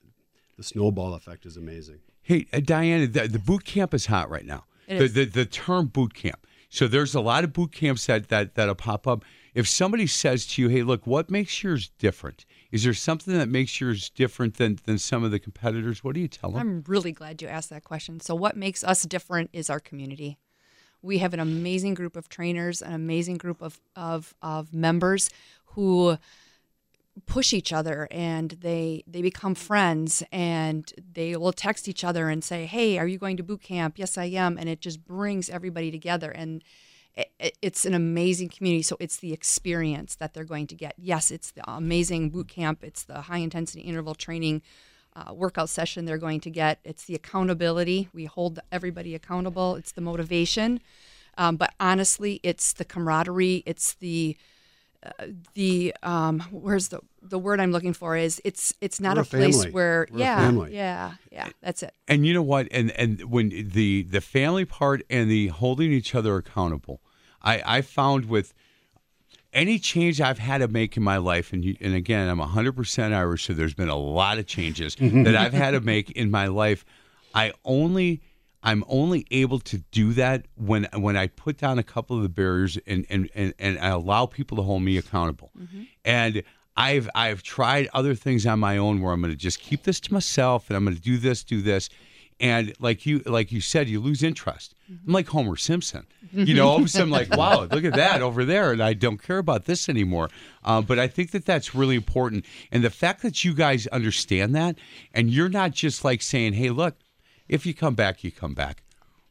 [0.57, 2.00] the snowball effect is amazing.
[2.22, 4.64] Hey, uh, Diana, the, the boot camp is hot right now.
[4.87, 5.12] It the, is.
[5.14, 6.46] the the term boot camp.
[6.68, 9.24] So there's a lot of boot camps that that that'll pop up.
[9.55, 13.48] If somebody says to you, "Hey, look, what makes yours different?" Is there something that
[13.48, 16.02] makes yours different than than some of the competitors?
[16.02, 16.61] What do you tell them?
[16.61, 18.20] I'm really glad you asked that question.
[18.20, 20.38] So, what makes us different is our community.
[21.02, 25.31] We have an amazing group of trainers, an amazing group of, of, of members
[25.66, 26.16] who
[27.24, 32.44] push each other and they they become friends and they will text each other and
[32.44, 35.48] say hey are you going to boot camp yes i am and it just brings
[35.48, 36.62] everybody together and
[37.16, 38.83] it, it- it's an amazing community.
[38.83, 40.94] So it's the experience that they're going to get.
[40.98, 42.83] Yes it's the amazing boot camp.
[42.85, 44.62] It's the high intensity interval training
[45.14, 46.79] uh, workout session they're going to get.
[46.85, 48.09] It's the accountability.
[48.12, 49.74] We hold everybody accountable.
[49.76, 50.81] It's the motivation.
[51.38, 53.62] Um, but honestly it's the camaraderie.
[53.66, 54.37] It's the
[55.55, 59.24] the um where's the the word I'm looking for is it's it's not We're a
[59.24, 59.70] a place family.
[59.72, 61.94] where We're yeah yeah yeah that's it.
[62.09, 62.66] And you know what?
[62.72, 67.00] And and when the the family part and the holding each other accountable,
[67.46, 68.52] I I found with
[69.52, 73.12] any change I've had to make in my life, and you, and again, I'm 100%
[73.14, 75.22] Irish, so there's been a lot of changes mm-hmm.
[75.22, 76.85] that I've had to make in my life.
[77.35, 78.20] I only
[78.62, 82.28] I'm only able to do that when when I put down a couple of the
[82.28, 85.52] barriers and and and, and I allow people to hold me accountable.
[85.59, 85.82] Mm-hmm.
[86.04, 86.42] And
[86.76, 90.00] I've I've tried other things on my own where I'm going to just keep this
[90.00, 91.88] to myself and I'm going to do this, do this.
[92.38, 94.75] And like you like you said, you lose interest.
[95.07, 96.07] I'm like Homer Simpson.
[96.33, 98.92] You know, all of a sudden, like, wow, look at that over there, and I
[98.92, 100.29] don't care about this anymore.
[100.62, 104.55] Uh, but I think that that's really important, and the fact that you guys understand
[104.55, 104.77] that,
[105.14, 106.96] and you're not just like saying, "Hey, look,
[107.49, 108.83] if you come back, you come back."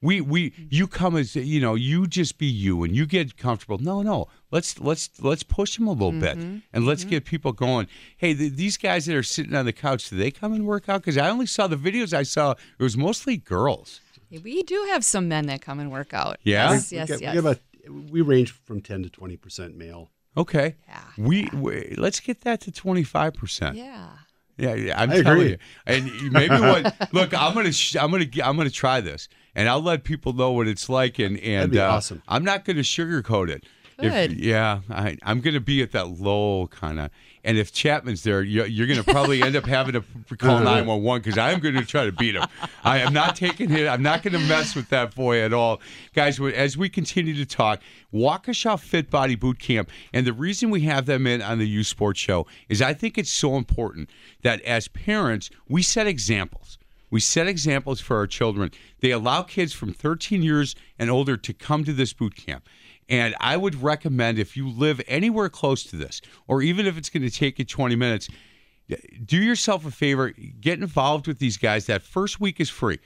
[0.06, 3.78] We we you come as you know, you just be you, and you get comfortable.
[3.80, 6.58] No, no, let's let's let's push them a little bit, mm-hmm.
[6.74, 7.10] and let's mm-hmm.
[7.12, 7.88] get people going.
[8.18, 10.88] Hey, th- these guys that are sitting on the couch, do they come and work
[10.90, 11.02] out?
[11.02, 12.52] Because I only saw the videos I saw.
[12.52, 14.00] It was mostly girls.
[14.44, 16.72] we do have some men that come and work out Yeah?
[16.74, 17.60] yes We yes get- we yes get about-
[18.12, 20.10] we range from 10 to 20 percent male.
[20.38, 20.76] Okay.
[20.88, 23.78] Yeah, We, we let's get that to twenty five percent.
[23.78, 24.10] yeah
[24.58, 25.50] Yeah, yeah, I'm I telling agree.
[25.52, 25.58] you.
[25.86, 26.84] And maybe what?
[27.14, 30.52] Look, I'm gonna, sh- I'm gonna, I'm gonna try this, and I'll let people know
[30.52, 31.18] what it's like.
[31.20, 32.22] And and uh, awesome.
[32.28, 33.64] I'm not gonna sugarcoat it.
[33.98, 34.34] If- Good.
[34.42, 37.12] yeah, I, I'm gonna be at that low kind of.
[37.46, 40.02] And if Chapman's there, you're, you're gonna probably end up having to
[40.36, 42.44] call 911 because I'm gonna try to beat him.
[42.84, 43.88] I am not taking it.
[43.88, 45.80] I'm not gonna mess with that boy at all,
[46.14, 46.42] guys.
[46.42, 47.80] As we continue to talk,
[48.14, 51.84] Waukesha Fit Body Boot Camp, and the reason we have them in on the U
[51.86, 54.10] Sports Show is I think it's so important
[54.42, 56.78] that as parents we set examples.
[57.10, 58.72] We set examples for our children.
[59.00, 62.68] They allow kids from 13 years and older to come to this boot camp.
[63.08, 67.10] And I would recommend if you live anywhere close to this, or even if it's
[67.10, 68.30] going to take you 20 minutes,
[69.24, 71.86] do yourself a favor, get involved with these guys.
[71.86, 73.00] That first week is free.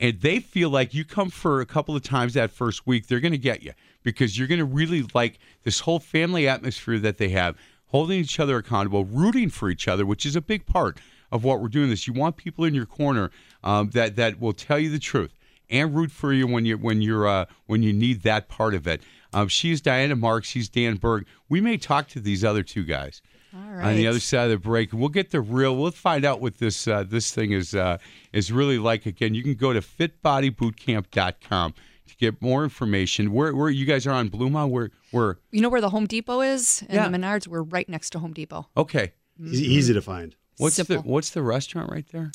[0.00, 3.20] And they feel like you come for a couple of times that first week, they're
[3.20, 3.72] going to get you
[4.04, 8.38] because you're going to really like this whole family atmosphere that they have, holding each
[8.38, 11.00] other accountable, rooting for each other, which is a big part
[11.32, 11.88] of what we're doing.
[11.90, 13.30] This you want people in your corner
[13.64, 15.34] um, that that will tell you the truth
[15.70, 18.86] and root for you when you when you're uh, when you need that part of
[18.86, 19.02] it.
[19.32, 20.50] Um, she's Diana Marks.
[20.50, 21.26] He's Dan Berg.
[21.48, 23.20] We may talk to these other two guys
[23.54, 24.92] all on the other side of the break.
[24.92, 25.76] We'll get the real.
[25.76, 27.98] We'll find out what this uh, this thing is uh,
[28.32, 29.04] is really like.
[29.06, 31.74] Again, you can go to fitbodybootcamp.com
[32.06, 33.32] to get more information.
[33.32, 34.68] Where where you guys are on Bluma?
[34.68, 35.38] Where where?
[35.50, 37.08] you know where the Home Depot is and Yeah.
[37.08, 39.12] the Menards we're right next to Home Depot Okay.
[39.40, 40.34] Easy, easy to find.
[40.58, 42.30] What's the what's the restaurant right there?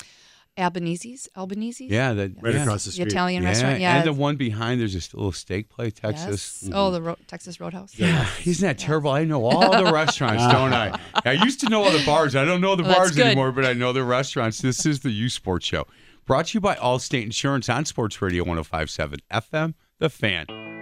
[0.55, 2.61] Albanese's Albanese's Yeah, that Right yeah.
[2.61, 3.07] across the the street.
[3.07, 6.29] Italian Yeah, restaurant yeah and the one behind there's this little steak place, Texas.
[6.61, 6.63] yes.
[6.65, 6.73] Mm-hmm.
[6.75, 9.09] oh the Ro- Texas Roadhouse Yeah, isn't that terrible?
[9.09, 10.99] I know all the restaurants, don't I?
[11.25, 12.35] I used to know all the bars.
[12.35, 14.61] I don't know the Well, bars anymore, but I know the restaurants.
[14.61, 15.87] This is the U Sports Show,
[16.27, 20.72] brought to you by Allstate Insurance on Sports Radio 105.7 FM, The Fan.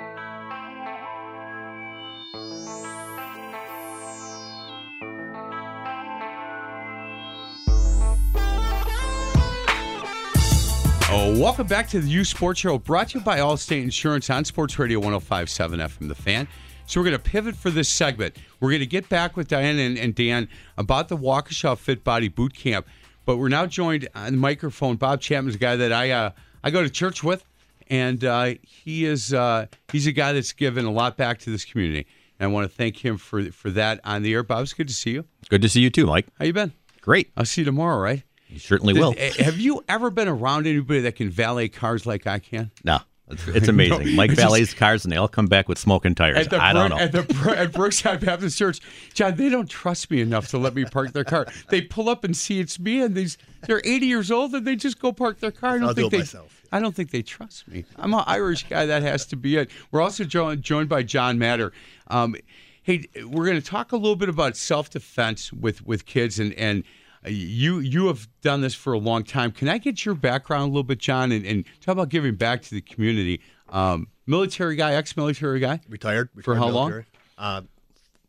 [11.39, 14.77] Welcome back to the U Sports Show, brought to you by Allstate Insurance on Sports
[14.77, 16.47] Radio 105.7 FM, The Fan.
[16.85, 18.35] So we're going to pivot for this segment.
[18.59, 22.27] We're going to get back with Diane and, and Dan about the Waukesha Fit Body
[22.27, 22.85] Boot Camp.
[23.25, 24.97] But we're now joined on the microphone.
[24.97, 26.31] Bob Chapman's a guy that I uh,
[26.63, 27.45] I go to church with,
[27.87, 31.63] and uh, he is uh, he's a guy that's given a lot back to this
[31.63, 32.07] community.
[32.39, 34.43] And I want to thank him for for that on the air.
[34.43, 35.25] Bob, it's good to see you.
[35.49, 36.27] Good to see you too, Mike.
[36.39, 36.73] How you been?
[36.99, 37.31] Great.
[37.37, 38.23] I'll see you tomorrow, right?
[38.51, 39.13] You certainly will.
[39.39, 42.69] Have you ever been around anybody that can valet cars like I can?
[42.83, 44.05] No, it's, it's amazing.
[44.07, 46.37] No, Mike it's just- valets cars, and they all come back with smoking tires.
[46.37, 46.97] At the I don't know.
[46.97, 48.79] At the at Brookside Baptist Church,
[49.13, 51.47] John, they don't trust me enough to let me park their car.
[51.69, 53.37] They pull up and see it's me, and these
[53.67, 55.71] they're 80 years old, and they just go park their car.
[55.71, 56.17] I don't I'll do think it they.
[56.19, 56.61] myself.
[56.73, 57.85] I don't think they trust me.
[57.97, 58.85] I'm an Irish guy.
[58.85, 59.69] That has to be it.
[59.91, 61.71] We're also joined joined by John Matter.
[62.07, 62.35] Um,
[62.83, 66.53] hey, we're going to talk a little bit about self defense with with kids, and
[66.53, 66.83] and
[67.27, 69.51] you you have done this for a long time.
[69.51, 72.61] Can I get your background a little bit, John, and, and talk about giving back
[72.63, 73.41] to the community?
[73.69, 75.79] Um, military guy, ex-military guy.
[75.87, 76.29] Retired.
[76.41, 76.89] For retired how long?
[76.89, 77.05] military.
[77.37, 77.61] Uh,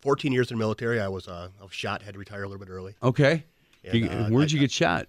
[0.02, 1.00] 14 years in the military.
[1.00, 2.02] I was uh, I was shot.
[2.02, 2.94] Had to retire a little bit early.
[3.02, 3.44] Okay.
[3.85, 5.09] And, You- uh, where'd I- you get shot?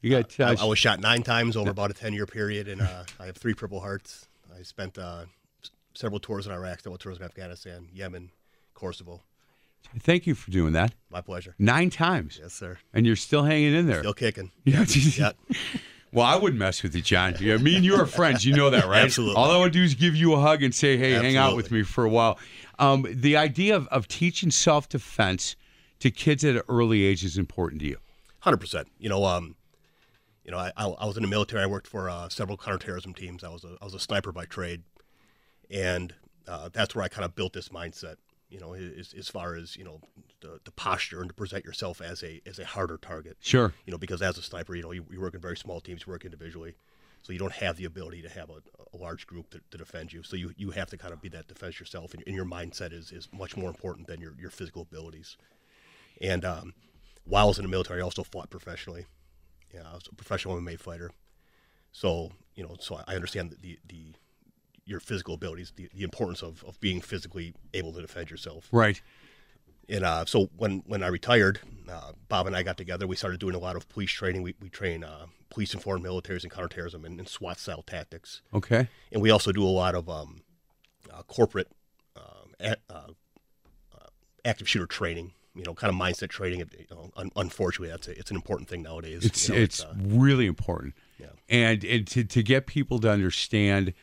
[0.00, 0.38] You got.
[0.40, 3.04] I, Uh, I was shot nine times over about a 10 year period, and uh,
[3.18, 4.28] I have three Purple Hearts.
[4.56, 5.24] I spent uh,
[5.94, 8.30] several tours in Iraq, several tours in Afghanistan, Yemen,
[8.74, 9.22] Kosovo.
[10.00, 10.94] Thank you for doing that.
[11.10, 11.54] My pleasure.
[11.58, 12.78] Nine times, Yes, sir.
[12.92, 14.00] and you're still hanging in there.
[14.00, 14.50] Still kicking.
[14.64, 14.84] Yeah.
[14.88, 15.32] Yeah.
[16.10, 17.34] Well, I wouldn't mess with you, John.
[17.38, 18.42] Yeah, me and you are friends.
[18.42, 19.02] You know that, right?
[19.04, 19.36] Absolutely.
[19.36, 21.70] All I would do is give you a hug and say, "Hey, hang out with
[21.70, 22.38] me for a while."
[22.78, 25.54] Um, the idea of, of teaching self defense
[26.00, 27.98] to kids at an early age is important to you.
[28.38, 28.88] Hundred percent.
[28.98, 29.54] You know, um,
[30.46, 31.62] you know, I, I, I was in the military.
[31.62, 33.44] I worked for uh, several counterterrorism teams.
[33.44, 34.84] I was a, I was a sniper by trade,
[35.70, 36.14] and
[36.46, 38.16] uh, that's where I kind of built this mindset.
[38.48, 40.00] You know, as, as far as you know,
[40.40, 43.36] the, the posture and to present yourself as a as a harder target.
[43.40, 43.74] Sure.
[43.84, 46.04] You know, because as a sniper, you know, you, you work in very small teams,
[46.06, 46.74] you work individually,
[47.22, 50.12] so you don't have the ability to have a, a large group to, to defend
[50.12, 50.22] you.
[50.22, 52.92] So you, you have to kind of be that defense yourself, and, and your mindset
[52.92, 55.36] is, is much more important than your, your physical abilities.
[56.20, 56.74] And um,
[57.24, 59.06] while I was in the military, I also fought professionally.
[59.74, 61.10] Yeah, I was a professional MMA fighter.
[61.92, 64.14] So you know, so I understand the the, the
[64.88, 68.68] your physical abilities, the, the importance of, of being physically able to defend yourself.
[68.72, 69.00] Right.
[69.88, 73.06] And uh, so when when I retired, uh, Bob and I got together.
[73.06, 74.42] We started doing a lot of police training.
[74.42, 78.42] We, we train uh, police and foreign militaries and counterterrorism and, and SWAT style tactics.
[78.52, 78.88] Okay.
[79.12, 80.42] And we also do a lot of um,
[81.10, 81.68] uh, corporate
[82.16, 83.12] um, a, uh,
[83.94, 84.06] uh,
[84.44, 85.32] active shooter training.
[85.54, 86.60] You know, kind of mindset training.
[86.60, 89.24] You know, un- unfortunately, that's a, it's an important thing nowadays.
[89.24, 90.94] It's You know, it's uh, really important.
[91.18, 91.28] Yeah.
[91.48, 93.94] And and to, to get people to understand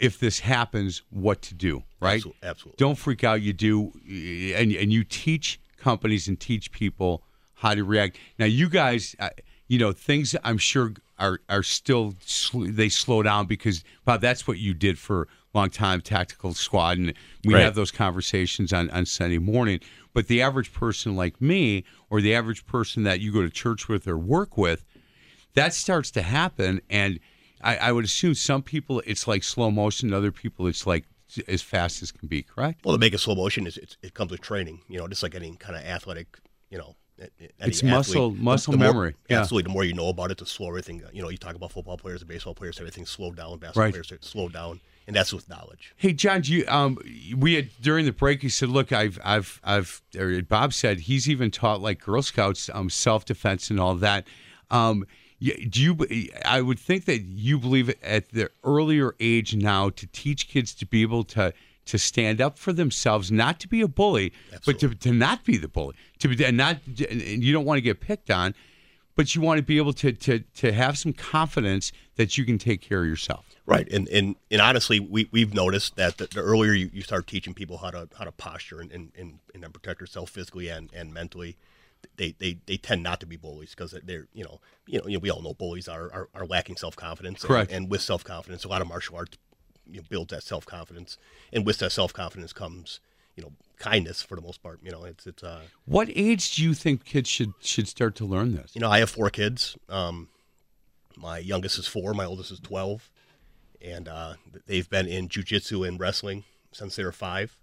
[0.00, 2.22] if this happens, what to do, right?
[2.22, 2.76] Absol- absolutely.
[2.78, 3.42] Don't freak out.
[3.42, 7.22] You do, and and you teach companies and teach people
[7.54, 8.16] how to react.
[8.38, 9.28] Now, you guys, uh,
[9.68, 14.48] you know, things I'm sure are are still sl- they slow down because Bob, that's
[14.48, 17.12] what you did for a long time, tactical squad, and
[17.44, 17.62] we Right.
[17.62, 19.80] have those conversations on on Sunday morning.
[20.12, 23.86] But the average person like me, or the average person that you go to church
[23.88, 24.84] with or work with,
[25.54, 27.20] that starts to happen and
[27.62, 31.04] I, I would assume some people it's like slow motion other people it's like
[31.46, 34.14] as fast as can be correct Well, to make it slow motion is it, it
[34.14, 34.80] comes with training.
[34.88, 36.38] You know, just like any kind of athletic,
[36.70, 38.42] you know, a- a- It's muscle- athlete.
[38.42, 39.40] muscle The more- memory, yeah.
[39.40, 39.68] Absolutely.
[39.68, 41.02] The more you know about it, the slower everything.
[41.12, 43.58] You know, you talk about football players and baseball players, everything's slowed down.
[43.58, 43.92] Basketball Right.
[43.92, 45.92] players slowed down, and that's with knowledge.
[45.96, 46.96] hey john do you um
[47.36, 50.02] we had during the break you said look i've i've i've
[50.48, 54.24] bob said he's even taught like girl scouts um self-defense and all that
[54.70, 55.04] um
[55.40, 60.48] do you i would think that you believe at the earlier age now to teach
[60.48, 61.52] kids to be able to
[61.86, 64.32] to stand up for themselves not to be a bully
[64.66, 67.78] but to, to not be the bully to be and not and you don't want
[67.78, 68.54] to get picked on
[69.20, 72.56] but you want to be able to to to have some confidence that you can
[72.56, 73.44] take care of yourself.
[73.66, 77.26] Right, and and, and honestly, we we've noticed that the, the earlier you, you start
[77.26, 80.90] teaching people how to how to posture and and, and, and protect yourself physically and,
[80.94, 81.56] and mentally,
[82.16, 85.14] they, they they tend not to be bullies because they're you know you know, you
[85.14, 87.42] know we all know bullies are are, are lacking self confidence.
[87.44, 87.72] Correct.
[87.72, 89.38] And, with self confidence, a lot of martial arts
[89.90, 91.18] you know, builds that self confidence,
[91.52, 93.00] and with that self confidence comes
[93.36, 94.80] you know kindness for the most part.
[94.82, 98.24] You know, it's it's uh What age do you think kids should should start to
[98.24, 98.72] learn this?
[98.74, 99.76] you know, I have four kids.
[99.88, 100.28] Um,
[101.16, 102.14] my youngest is four.
[102.14, 103.10] My oldest is twelve,
[103.80, 104.34] and uh,
[104.66, 107.56] they've been in jujitsu and wrestling since they were five.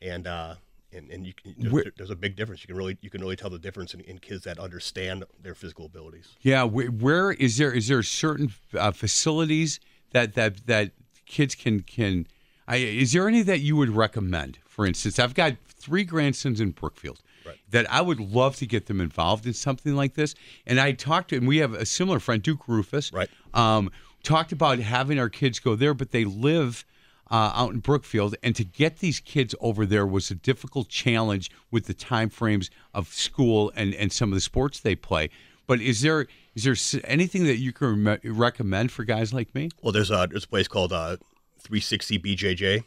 [0.00, 0.56] And uh,
[0.92, 2.62] and and you, can- Where- there- there's a big difference.
[2.62, 5.54] You can really you can really tell the difference in, in kids that understand their
[5.54, 6.28] physical abilities.
[6.40, 9.80] Yeah, where, where is there is there certain uh, facilities
[10.12, 10.92] that that that
[11.26, 12.26] kids can can?
[12.68, 14.58] I, is there any that you would recommend?
[14.66, 17.56] For instance, I've got three grandsons in Brookfield Right.
[17.70, 20.36] that I would love to get them involved in something like this.
[20.64, 23.12] And I talked to, and we have a similar friend, Duke Roufus.
[23.12, 23.28] Right.
[23.52, 23.90] Um,
[24.22, 26.84] talked about having our kids go there, but they live
[27.32, 31.50] uh, out in Brookfield, and to get these kids over there was a difficult challenge
[31.70, 35.30] with the time frames of school and, and some of the sports they play.
[35.66, 39.70] But is there is there anything that you can re- recommend for guys like me?
[39.82, 41.16] Well, there's a there's a place called uh,
[41.60, 42.84] 360 BJJ.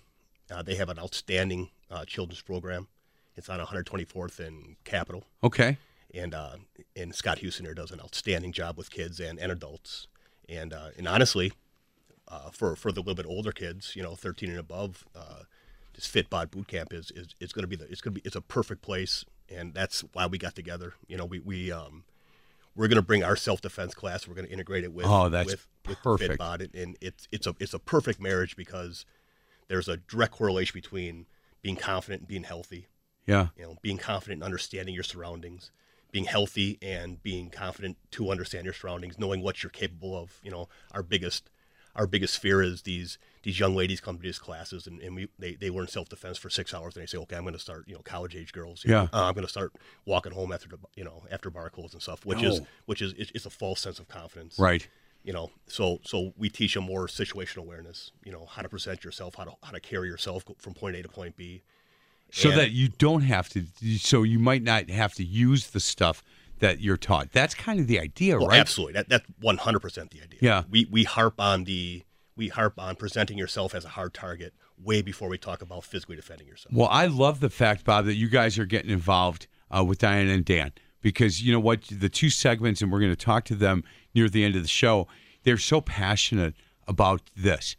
[0.52, 2.88] Uh, they have an outstanding uh, children's program.
[3.36, 5.78] It's on 124th and Capitol, Okay.
[6.14, 6.58] and uh,
[6.96, 10.08] and Scott Houston does an outstanding job with kids and, and adults.
[10.48, 11.52] And uh, and honestly,
[12.28, 15.44] uh, for for the little bit older kids, you know, 13 and above, uh,
[15.94, 18.22] this Fit Body boot camp is is it's going to be the it's going to
[18.22, 20.94] be it's a perfect place, and that's why we got together.
[21.08, 22.04] You know, we we um
[22.76, 24.28] we're going to bring our self defense class.
[24.28, 26.32] We're going to integrate it with Oh, that's with, with perfect.
[26.32, 29.06] Fit Body, and- and it's it's a it's a perfect marriage because
[29.68, 31.26] there's a direct correlation between
[31.62, 32.88] being confident and being healthy.
[33.26, 33.48] Yeah.
[33.58, 35.72] You know, being confident and understanding your surroundings,
[36.12, 40.40] being healthy and being confident to understand your surroundings, knowing what you're capable of.
[40.44, 41.50] You know, our biggest
[41.96, 45.28] our biggest fear is these these young ladies come to these classes and, and we
[45.40, 47.60] they, they learn self defense for six hours and they say, okay, I'm going to
[47.60, 48.84] start you know college age girls.
[48.86, 49.04] Yeah.
[49.14, 49.74] uh, I'm going to start
[50.06, 53.14] walking home after the you know after bar close and stuff, which is which is
[53.18, 54.88] it's, it's a false sense of confidence Right.
[55.24, 59.04] you know so so we teach them more situational awareness you know how to present
[59.04, 61.62] yourself how to how to carry yourself from point a to point b
[62.32, 63.66] So And- that you don't have to.
[64.00, 66.24] So you might not have to use the stuff
[66.60, 67.32] that you're taught.
[67.32, 68.60] That's kind of the idea, well right?
[68.60, 70.64] absolutely that, that's 100% the idea Yeah.
[70.70, 72.04] we we harp on the
[72.38, 76.16] we harp on presenting yourself as a hard target way before we talk about physically
[76.16, 79.84] defending yourself Well, I love the fact, Bob, that you guys are getting involved uh,
[79.84, 81.84] with Diana and Dan because you know what?
[81.84, 83.84] The two segments, and we're going to talk to them
[84.14, 85.08] near the end of the show,
[85.44, 86.56] they're so passionate
[86.88, 87.76] about this.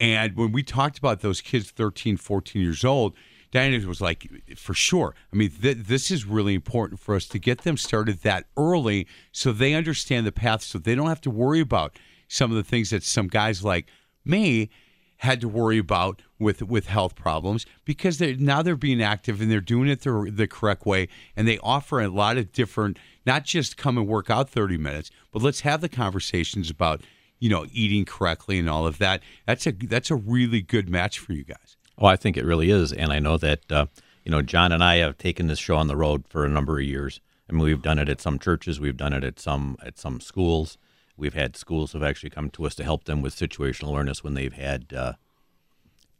[0.00, 3.14] And when we talked about those kids 13, 14 years old,
[3.50, 5.14] Diana was like, for sure.
[5.32, 9.06] I mean, th- this is really important for us to get them started that early
[9.32, 12.62] so they understand the path so they don't have to worry about some of the
[12.62, 13.86] things that some guys like
[14.24, 14.70] me
[15.18, 19.50] had to worry about with with health problems because they now they're being active and
[19.50, 23.44] they're doing it the, the correct way and they offer a lot of different not
[23.44, 27.02] just come and work out 30 minutes but let's have the conversations about
[27.40, 31.18] you know eating correctly and all of that that's a that's a really good match
[31.18, 33.86] for you guys Oh, I think it really is, and I know that uh,
[34.24, 36.78] you know John and I have taken this show on the road for a number
[36.78, 37.20] of years.
[37.48, 40.20] I mean, we've done it at some churches, we've done it at some at some
[40.20, 40.78] schools.
[41.16, 44.34] We've had schools who've actually come to us to help them with situational awareness when
[44.34, 45.14] they've had uh,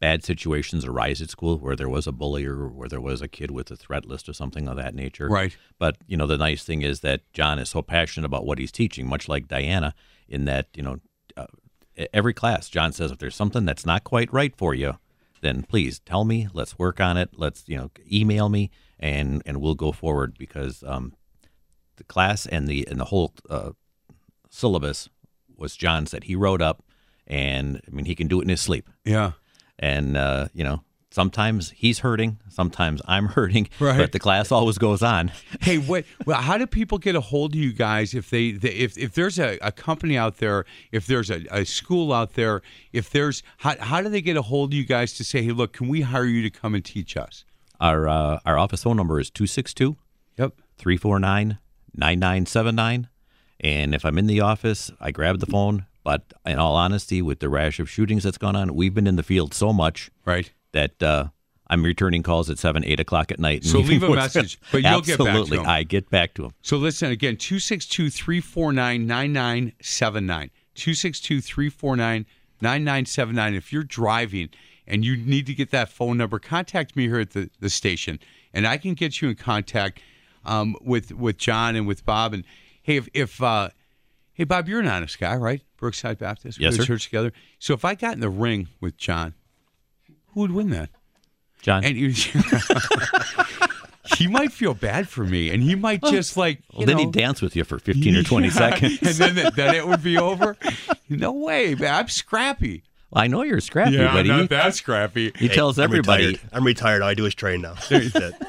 [0.01, 3.29] bad situations arise at school, where there was a bully or where there was a
[3.29, 5.29] kid with a threat list or something of that nature.
[5.29, 5.57] Right.
[5.79, 8.73] But you know, the nice thing is that John is so passionate about what he's
[8.73, 9.95] teaching, much like Diana,
[10.29, 11.01] in that you know,
[11.37, 11.47] uh,
[12.13, 14.99] every class, John says, if there's something that's not quite right for you,
[15.41, 16.49] then please tell me.
[16.53, 17.31] Let's work on it.
[17.37, 21.15] Let's you know, email me, and and we'll go forward because um,
[21.97, 23.71] the class and the and the whole uh,
[24.51, 25.09] syllabus
[25.57, 26.83] was John's that he wrote up,
[27.27, 29.33] and I mean he can do it in his sleep, yeah
[29.79, 30.83] and uh, you know.
[31.11, 33.97] Sometimes he's hurting, sometimes I'm hurting, Right.
[33.99, 35.33] but the class always goes on.
[35.63, 38.69] hey what well how do people get a hold of you guys if they, they
[38.71, 42.61] if, if there's a, a company out there if there's a, a school out there
[42.93, 45.51] if there's how, how do they get a hold of you guys to say hey
[45.53, 47.45] look can we hire you to come and teach us
[47.81, 49.97] Our uh, our office phone number is 262
[50.37, 51.59] yep 349
[51.95, 53.09] 9979.
[53.61, 55.87] And if I'm in the office, I grab the phone.
[56.05, 59.17] But in all honesty, with the rash of shootings that's gone on, we've been in
[59.17, 61.29] the field so much right that uh,
[61.69, 63.63] I'm returning calls at 7, 8 o'clock at night.
[63.63, 65.59] and So leave a message, but you'll get back to Absolutely.
[65.59, 65.67] 'em.
[65.67, 66.53] I get back to them.
[66.63, 70.51] So listen again 262 349 9979.
[70.75, 72.27] 262 349
[72.61, 73.55] 9979.
[73.55, 74.49] If you're driving
[74.87, 78.19] and you need to get that phone number, contact me here at the, the station
[78.53, 80.01] and I can get you in contact
[80.45, 82.33] um, with with John and with Bob.
[82.33, 82.45] And
[82.83, 83.71] hey, if, if uh,
[84.39, 85.61] hey, Bob, you're an honest guy, right?
[85.77, 86.59] Brookside Baptist.
[86.59, 86.95] We Yes, go to sir.
[86.95, 87.33] church together.
[87.59, 89.35] So if I got in the ring with John,
[90.29, 90.89] who would win that?
[91.61, 92.13] John, And he,
[94.17, 96.61] he might feel bad for me, and he might oh, just like.
[96.73, 98.99] well, you then know, he'd dance with you for 15 or 20 Yeah, seconds.
[99.21, 100.57] and then then it would be over.
[101.11, 101.95] No way, man.
[101.95, 102.83] I'm scrappy.
[103.11, 105.33] Well, I know you're scrappy, yeah, but not that scrappy.
[105.37, 106.27] he tells I'm everybody.
[106.27, 106.51] retired.
[106.53, 107.75] i'm retired all i do is train now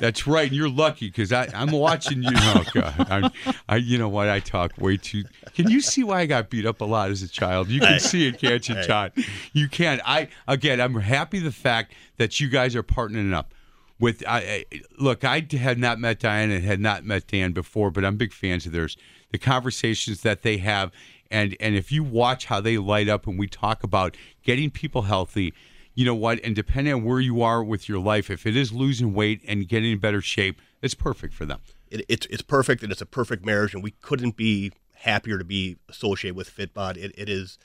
[0.01, 0.47] That's right.
[0.47, 2.30] and You're lucky because I'm watching you.
[2.34, 3.32] Oh God, I'm,
[3.70, 3.78] I.
[3.78, 4.28] You know what?
[4.28, 5.24] I talk way too.
[5.53, 7.70] Can you see why I got beat up a lot as a child?
[7.70, 7.99] You can Hey.
[7.99, 8.84] see it, can't you, Hey.
[8.88, 9.12] John?
[9.53, 10.01] You can.
[10.05, 10.82] I again.
[10.82, 13.53] I'm happy the fact that you guys are partnering up.
[13.99, 17.91] With I, I look, I had not met Diana and had not met Dan before,
[17.91, 18.97] but I'm big fans of theirs.
[19.32, 20.91] The conversations that they have,
[21.32, 25.04] and and if you watch how they light up, and we talk about getting people
[25.04, 25.54] healthy,
[25.96, 26.40] you know what?
[26.44, 29.68] And depending on where you are with your life, if it is losing weight and
[29.68, 31.60] getting in better shape, it's perfect for them.
[31.92, 35.44] it, it's it's perfect and it's a perfect marriage and we couldn't be happier to
[35.46, 37.02] be associated with Fit Body.
[37.02, 37.58] It, it is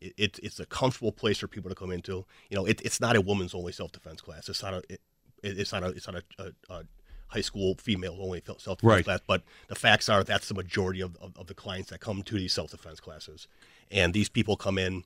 [0.00, 2.24] it, it, it's a comfortable place for people to come into.
[2.50, 4.48] You know, it, it's not a woman's only self defense class.
[4.48, 5.00] It's not a it,
[5.42, 6.84] it's not a it's not a, a, a
[7.32, 9.04] high school female only self defense Right.
[9.04, 9.20] class.
[9.26, 12.34] But the facts are that's the majority of, of, of the clients that come to
[12.36, 13.48] these self defense classes,
[13.90, 15.04] and these people come in.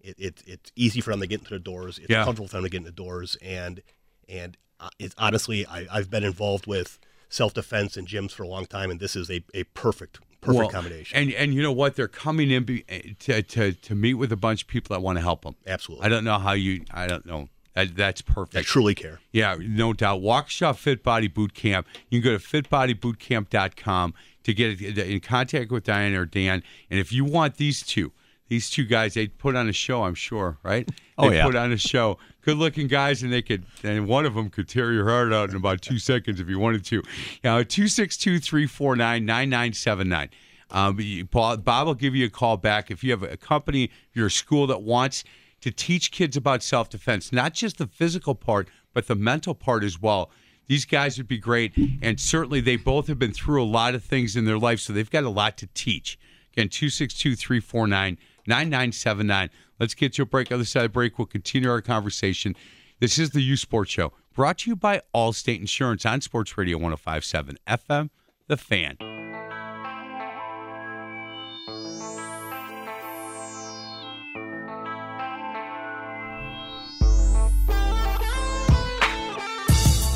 [0.00, 1.98] It, it, it's easy for them to get into the doors.
[1.98, 2.22] It's Yeah.
[2.24, 3.82] comfortable for them to get into the doors, and
[4.28, 6.98] and uh, it's honestly I, I've been involved with
[7.28, 10.58] self defense and gyms for a long time, and this is a, a perfect perfect
[10.58, 11.18] Well, combination.
[11.18, 11.96] And and you know what?
[11.96, 15.00] They're coming in be, eh, to, to to meet with a bunch of people that
[15.00, 15.56] want to help them.
[15.66, 16.06] Absolutely.
[16.06, 16.84] I don't know how you.
[16.92, 17.48] I don't know.
[17.76, 18.54] That, that's perfect.
[18.54, 19.20] They truly care.
[19.32, 20.22] Yeah, no doubt.
[20.22, 21.86] Waukesha Fit Body Boot Camp.
[22.08, 24.14] You can go to fitbodybootcamp.com
[24.44, 26.62] to get in contact with Diane or Dan.
[26.90, 28.12] And if you want these two,
[28.48, 30.88] these two guys, they put on a show, I'm sure, right?
[31.18, 31.44] Oh, they yeah.
[31.44, 32.16] put on a show.
[32.40, 35.50] Good looking guys, and they could, and one of them could tear your heart out
[35.50, 37.02] in about two seconds if you wanted to.
[37.44, 40.30] Now, 262 349 9979.
[40.70, 44.66] Um, Bob will give you a call back if you have a company, your school
[44.68, 45.24] that wants
[45.66, 49.82] to teach kids about self defense, not just the physical part, but the mental part
[49.82, 50.30] as well.
[50.68, 51.72] These guys would be great.
[52.00, 54.92] And certainly they both have been through a lot of things in their life, so
[54.92, 56.20] they've got a lot to teach.
[56.52, 59.50] Again, 262 349 9979.
[59.80, 60.52] Let's get to a break.
[60.52, 62.54] Other side of the break, we'll continue our conversation.
[63.00, 66.78] This is the Youth Sports Show, brought to you by Allstate Insurance on Sports Radio
[66.78, 68.10] 1057 FM,
[68.46, 69.55] The Fan.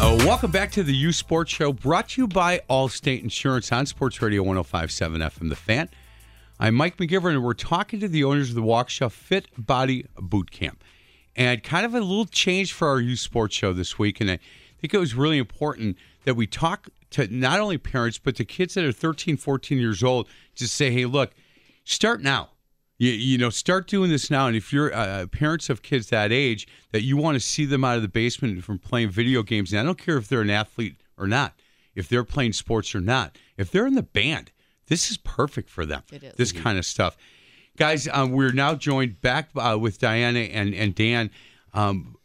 [0.02, 3.84] Uh, welcome back to the Youth Sports Show, brought to you by Allstate Insurance on
[3.84, 5.90] Sports Radio 1057 FM The Fan.
[6.58, 10.50] I'm Mike McGivern, and we're talking to the owners of the Waukesha Fit Body Boot
[10.50, 10.82] Camp.
[11.36, 14.22] And kind of a little change for our Youth Sports Show this week.
[14.22, 14.38] And I
[14.78, 18.72] think it was really important that we talk to not only parents, but to kids
[18.74, 21.32] that are 13, 14 years old to say, hey, look,
[21.84, 22.48] start now.
[23.00, 24.46] You, you know, start doing this now.
[24.46, 27.82] And if you're uh, parents of kids that age, that you want to see them
[27.82, 30.50] out of the basement from playing video games, and I don't care if they're an
[30.50, 31.54] athlete or not,
[31.94, 34.52] if they're playing sports or not, if they're in the band,
[34.88, 36.02] this is perfect for them.
[36.12, 36.34] It is.
[36.34, 37.16] This kind of stuff.
[37.78, 41.30] Guys, um, we're now joined back uh, with Diana and, and Dan.
[41.72, 42.16] Um,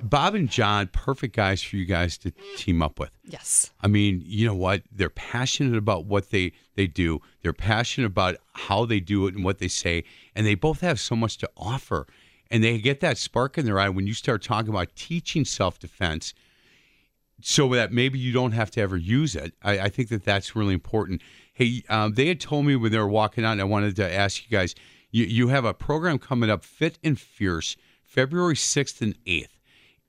[0.00, 3.10] Bob and John, perfect guys for you guys to team up with.
[3.24, 3.70] Yes.
[3.80, 4.82] I mean, you know what?
[4.92, 7.20] They're passionate about what they they do.
[7.42, 11.00] They're passionate about how they do it and what they say, and they both have
[11.00, 12.06] so much to offer.
[12.50, 15.78] And they get that spark in their eye when you start talking about teaching self
[15.78, 16.32] defense,
[17.42, 19.52] so that maybe you don't have to ever use it.
[19.62, 21.20] I, I think that that's really important.
[21.52, 24.12] Hey, um, they had told me when they were walking out, and I wanted to
[24.12, 24.74] ask you guys.
[25.10, 29.57] You you have a program coming up, Fit and Fierce, February sixth and eighth.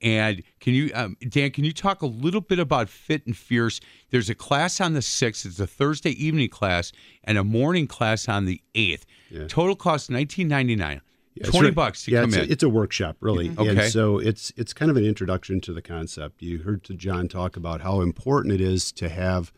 [0.02, 3.80] And can you, um, Dan, can you talk a little bit about Fit and Fierce?
[4.10, 5.44] There's a class on the 6th.
[5.44, 6.92] It's a Thursday evening class
[7.24, 9.04] and a morning class on the 8th.
[9.48, 11.00] Total cost 19.99.
[11.34, 12.48] Yeah, it's 20 re- bucks to yeah, come it's in.
[12.48, 13.50] A, it's a workshop, really.
[13.50, 13.68] Okay.
[13.68, 16.42] And so it's it's kind of an introduction to the concept.
[16.42, 19.52] You heard to John talk about how important it is to have,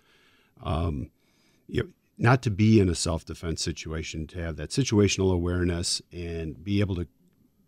[0.62, 1.10] um,
[1.68, 1.88] you know,
[2.18, 6.80] not to be in a self defense situation, to have that situational awareness and be
[6.80, 7.06] able to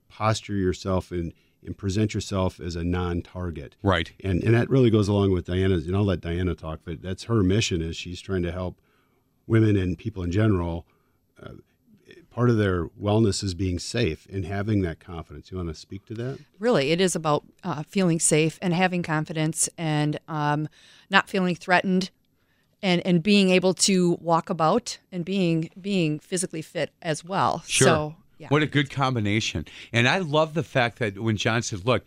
[0.09, 1.33] posture yourself and,
[1.65, 3.77] and present yourself as a non target.
[3.83, 4.13] right.
[4.23, 5.87] And and that really goes along with Diana's.
[5.87, 7.83] And I'll let Diana talk, but that's her mission.
[7.83, 8.81] Is she's trying to help
[9.47, 10.87] women and people in general.
[11.43, 11.53] Uh,
[12.31, 15.51] part of their wellness is being safe and having that confidence.
[15.51, 16.39] You want to speak to that?
[16.59, 20.69] Really, it is about uh, feeling safe and having confidence and um,
[21.11, 22.11] not feeling threatened
[22.83, 27.63] and, and being able to walk about and being being physically fit as well.
[27.67, 27.87] Sure.
[27.87, 28.49] So, yeah.
[28.49, 29.67] What a good combination.
[29.93, 32.05] And I love the fact that when John says, look,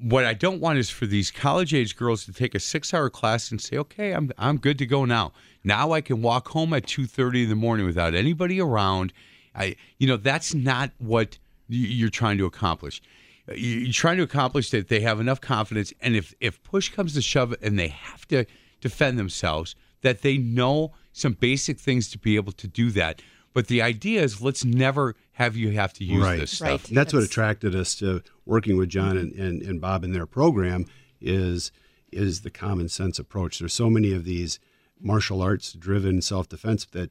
[0.00, 3.10] what I don't want is for these college age girls to take a six hour
[3.10, 5.32] class and say, okay, I'm, I'm good to go now.
[5.64, 9.12] Now I can walk home at 2.30 in the morning without anybody around.
[9.54, 13.02] I, you know, that's not what you're trying to accomplish.
[13.48, 16.90] Uh, you- You're trying to accomplish that they have enough confidence, and if if push
[16.90, 18.44] comes to shove, and they have to
[18.80, 23.20] defend themselves, that they know some basic things to be able to do that.
[23.54, 26.40] But the idea is, let's never have you have to use Right.
[26.40, 26.68] this stuff.
[26.68, 26.94] Right.
[26.94, 30.86] That's what attracted us to working with John and, and, and Bob in their program
[31.20, 31.72] is
[32.10, 33.58] is the common sense approach.
[33.58, 34.58] There's so many of these
[35.00, 37.10] martial arts driven self defense that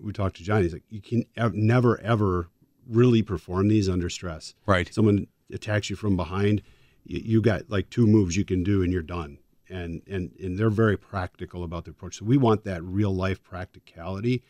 [0.00, 0.62] we talked to John.
[0.62, 2.48] He's like, you can never ever
[2.88, 4.54] really perform these under stress.
[4.66, 4.92] Right.
[4.92, 6.62] Someone attacks you from behind,
[7.04, 9.38] you, you got like two moves you can do and you're done.
[9.68, 12.18] And and and they're very practical about the approach.
[12.18, 14.42] So we want that real life practicality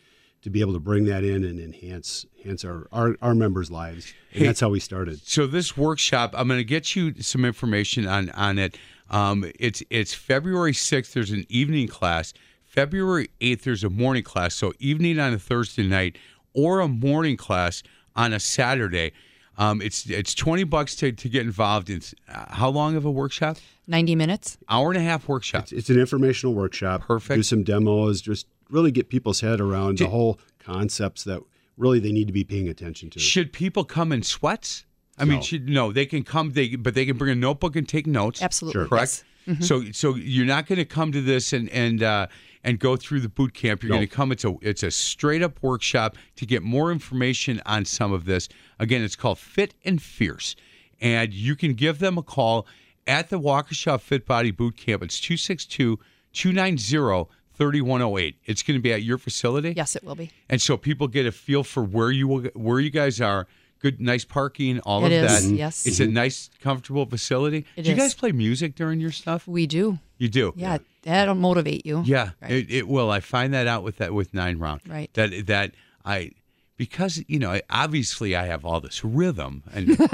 [0.43, 4.12] to be able to bring that in and enhance enhance our our, our members' lives.
[4.34, 5.20] And that's how we started.
[5.26, 8.76] So this workshop, I'm going to get you some information on on it.
[9.11, 11.12] Um, it's it's February 6th.
[11.12, 12.32] There's an evening class.
[12.64, 13.62] February 8th.
[13.62, 14.55] There's a morning class.
[14.55, 16.16] So evening on a Thursday night,
[16.55, 17.82] or a morning class
[18.16, 19.12] on a Saturday.
[19.59, 21.90] Um, it's it's twenty bucks to, to get involved.
[21.90, 22.01] in.
[22.32, 23.59] uh, how long of a workshop?
[23.86, 24.57] 90 minutes.
[24.68, 25.64] Hour and a half workshop.
[25.64, 27.03] It's, it's an informational workshop.
[27.03, 27.36] Perfect.
[27.36, 31.41] Do some demos, just really get people's head around the whole concepts that
[31.77, 33.18] really they need to be paying attention to.
[33.18, 34.85] Should people come in sweats?
[35.18, 35.43] I mean, No.
[35.43, 38.41] should, no, they can come, they but they can bring a notebook and take notes.
[38.43, 38.81] Absolutely.
[38.81, 38.89] Sure.
[38.89, 39.25] correct.
[39.47, 39.66] Yes.
[39.68, 42.29] So so you're not going to come to this and and uh,
[42.64, 43.83] and go through the boot camp.
[43.83, 43.97] You're No.
[43.97, 44.31] going to come.
[44.33, 48.49] It's a it's a straight up workshop to get more information on some of this.
[48.79, 50.55] Again, it's called Fit and Fierce,
[51.01, 52.66] and you can give them a call
[53.07, 55.03] at the Waukesha Fit Body Boot Camp.
[55.03, 55.99] It's 262
[56.33, 57.27] 290
[57.63, 58.37] 3108.
[58.45, 59.73] It's going to be at your facility.
[59.77, 60.31] Yes, it will be.
[60.49, 63.47] And so people get a feel for where you will, where you guys are.
[63.79, 65.55] Good, nice parking, all It of is, that.
[65.57, 65.87] yes.
[65.87, 66.13] it's a mm-hmm.
[66.15, 67.67] nice, comfortable facility.
[67.75, 68.03] It Do you is.
[68.03, 69.49] guys play music during your stuff?
[69.49, 69.99] We do.
[70.19, 70.53] You do.
[70.57, 72.03] Yeah, that'll motivate you.
[72.07, 72.53] Yeah, Right.
[72.53, 73.11] it, it will.
[73.11, 74.83] I find that out with that with nine round.
[74.89, 75.13] Right.
[75.15, 75.73] That that
[76.05, 76.31] I
[76.77, 79.99] because you know obviously I have all this rhythm and.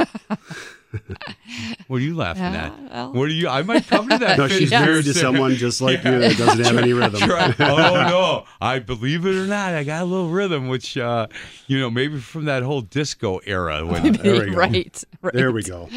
[1.86, 2.72] what are you laughing Yeah, at?
[2.92, 3.12] well.
[3.12, 3.46] What are you?
[3.48, 4.38] I might come to that.
[4.38, 7.28] no, she's and married to someone just like you that doesn't have any rhythm.
[7.28, 7.54] Right.
[7.68, 8.44] Oh no!
[8.60, 11.26] I believe it or not, I got a little rhythm, which uh,
[11.66, 14.56] you know maybe from that whole disco era when There we go.
[14.56, 15.34] right, right.
[15.34, 15.88] There we go.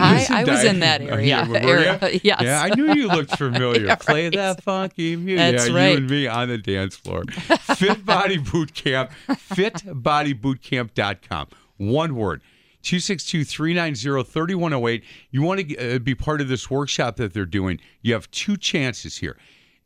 [0.00, 1.44] I, I was in that area.
[1.48, 1.98] were era.
[2.22, 2.40] Yes.
[2.42, 3.86] Yeah, I knew you looked familiar.
[3.86, 5.56] Yeah, Play that funky music.
[5.56, 5.90] That's yeah, right.
[5.90, 7.24] You and me on the dance floor.
[7.24, 11.48] Fit Body Boot Camp, fitbodybootcamp.com.
[11.78, 12.40] One word.
[12.86, 15.02] 262-390-3108.
[15.30, 17.80] You want to uh, be part of this workshop that they're doing.
[18.02, 19.36] You have two chances here.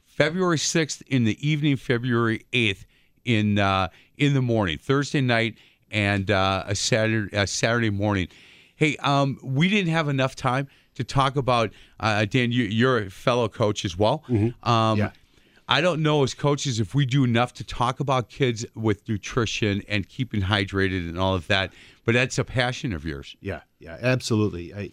[0.07, 2.85] February 6th in the evening, February 8th
[3.25, 3.89] in uh,
[4.19, 5.57] in the morning, Thursday night
[5.91, 8.29] and uh, a Saturday a Saturday morning.
[8.77, 12.53] Hey, um, we didn't have enough time to talk about uh, Dan.
[12.53, 14.23] You, you're a fellow coach as well.
[14.63, 15.11] Um, Yeah.
[15.69, 19.83] I don't know as coaches if we do enough to talk about kids with nutrition
[19.89, 21.73] and keeping hydrated and all of that,
[22.11, 23.37] but that's a passion of yours.
[23.41, 24.75] Yeah, yeah, absolutely.
[24.75, 24.91] I,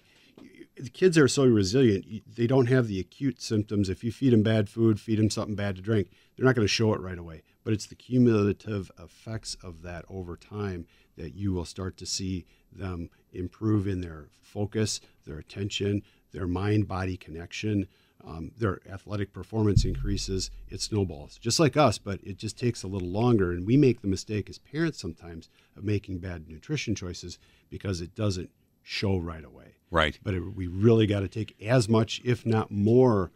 [0.78, 2.06] the kids are so resilient;
[2.36, 3.90] they don't have the acute symptoms.
[3.90, 6.68] If you feed them bad food, feed them something bad to drink, they're not going
[6.68, 7.42] to show it right away.
[7.64, 10.86] But it's the cumulative effects of that over time
[11.18, 16.04] that you will start to see them improve in their focus, their attention,
[16.34, 17.88] their mind-body connection.
[18.26, 20.52] Um, their athletic performance increases.
[20.70, 23.52] It snowballs, just like us, but it just takes a little longer.
[23.52, 27.40] And we make the mistake as parents sometimes of making bad nutrition choices
[27.70, 28.50] because it doesn't
[28.84, 29.76] show right away.
[29.92, 30.20] Right.
[30.24, 33.32] But it, we really got to take as much, if not more,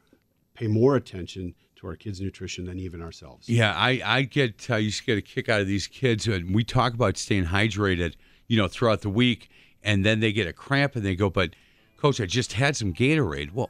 [0.54, 3.50] pay more attention to our kids' nutrition than even ourselves.
[3.50, 6.54] Yeah, I, I get I used to get a kick out of these kids and
[6.54, 8.16] we talk about staying hydrated,
[8.48, 9.50] you know, throughout the week,
[9.84, 11.56] and then they get a cramp and they go, but
[11.98, 13.52] coach, I just had some Gatorade.
[13.52, 13.70] Well,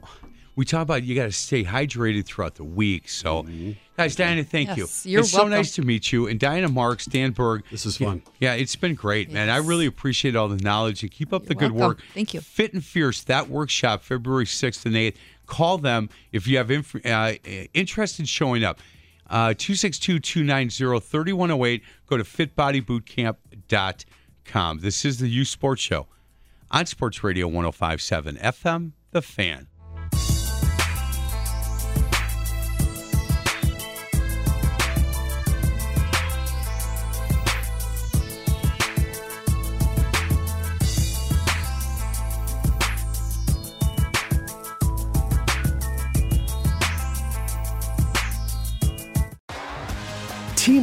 [0.62, 3.10] we talk about you got to stay hydrated throughout the week.
[3.10, 3.48] So,
[3.98, 5.14] guys, Diana, thank Yes, you.
[5.14, 6.28] you're it's so nice to meet you.
[6.28, 7.64] And Diana Marks, Dan Berg.
[7.72, 8.22] This is fun.
[8.40, 9.50] Yeah, it's been great, man.
[9.50, 11.98] I really appreciate all the knowledge and keep up the good welcome.
[11.98, 12.04] work.
[12.14, 12.42] Thank you.
[12.42, 15.16] Fit and Fierce, that workshop, February 6th and 8th.
[15.48, 17.34] Call them if you have inf- uh,
[17.74, 18.78] interest in showing up.
[19.32, 21.82] Uh, 262 290 3108.
[22.06, 24.80] Go to fitbodybootcamp.com.
[24.80, 26.06] This is the Youth Sports Show
[26.70, 29.66] on Sports Radio 1057 FM, The Fan.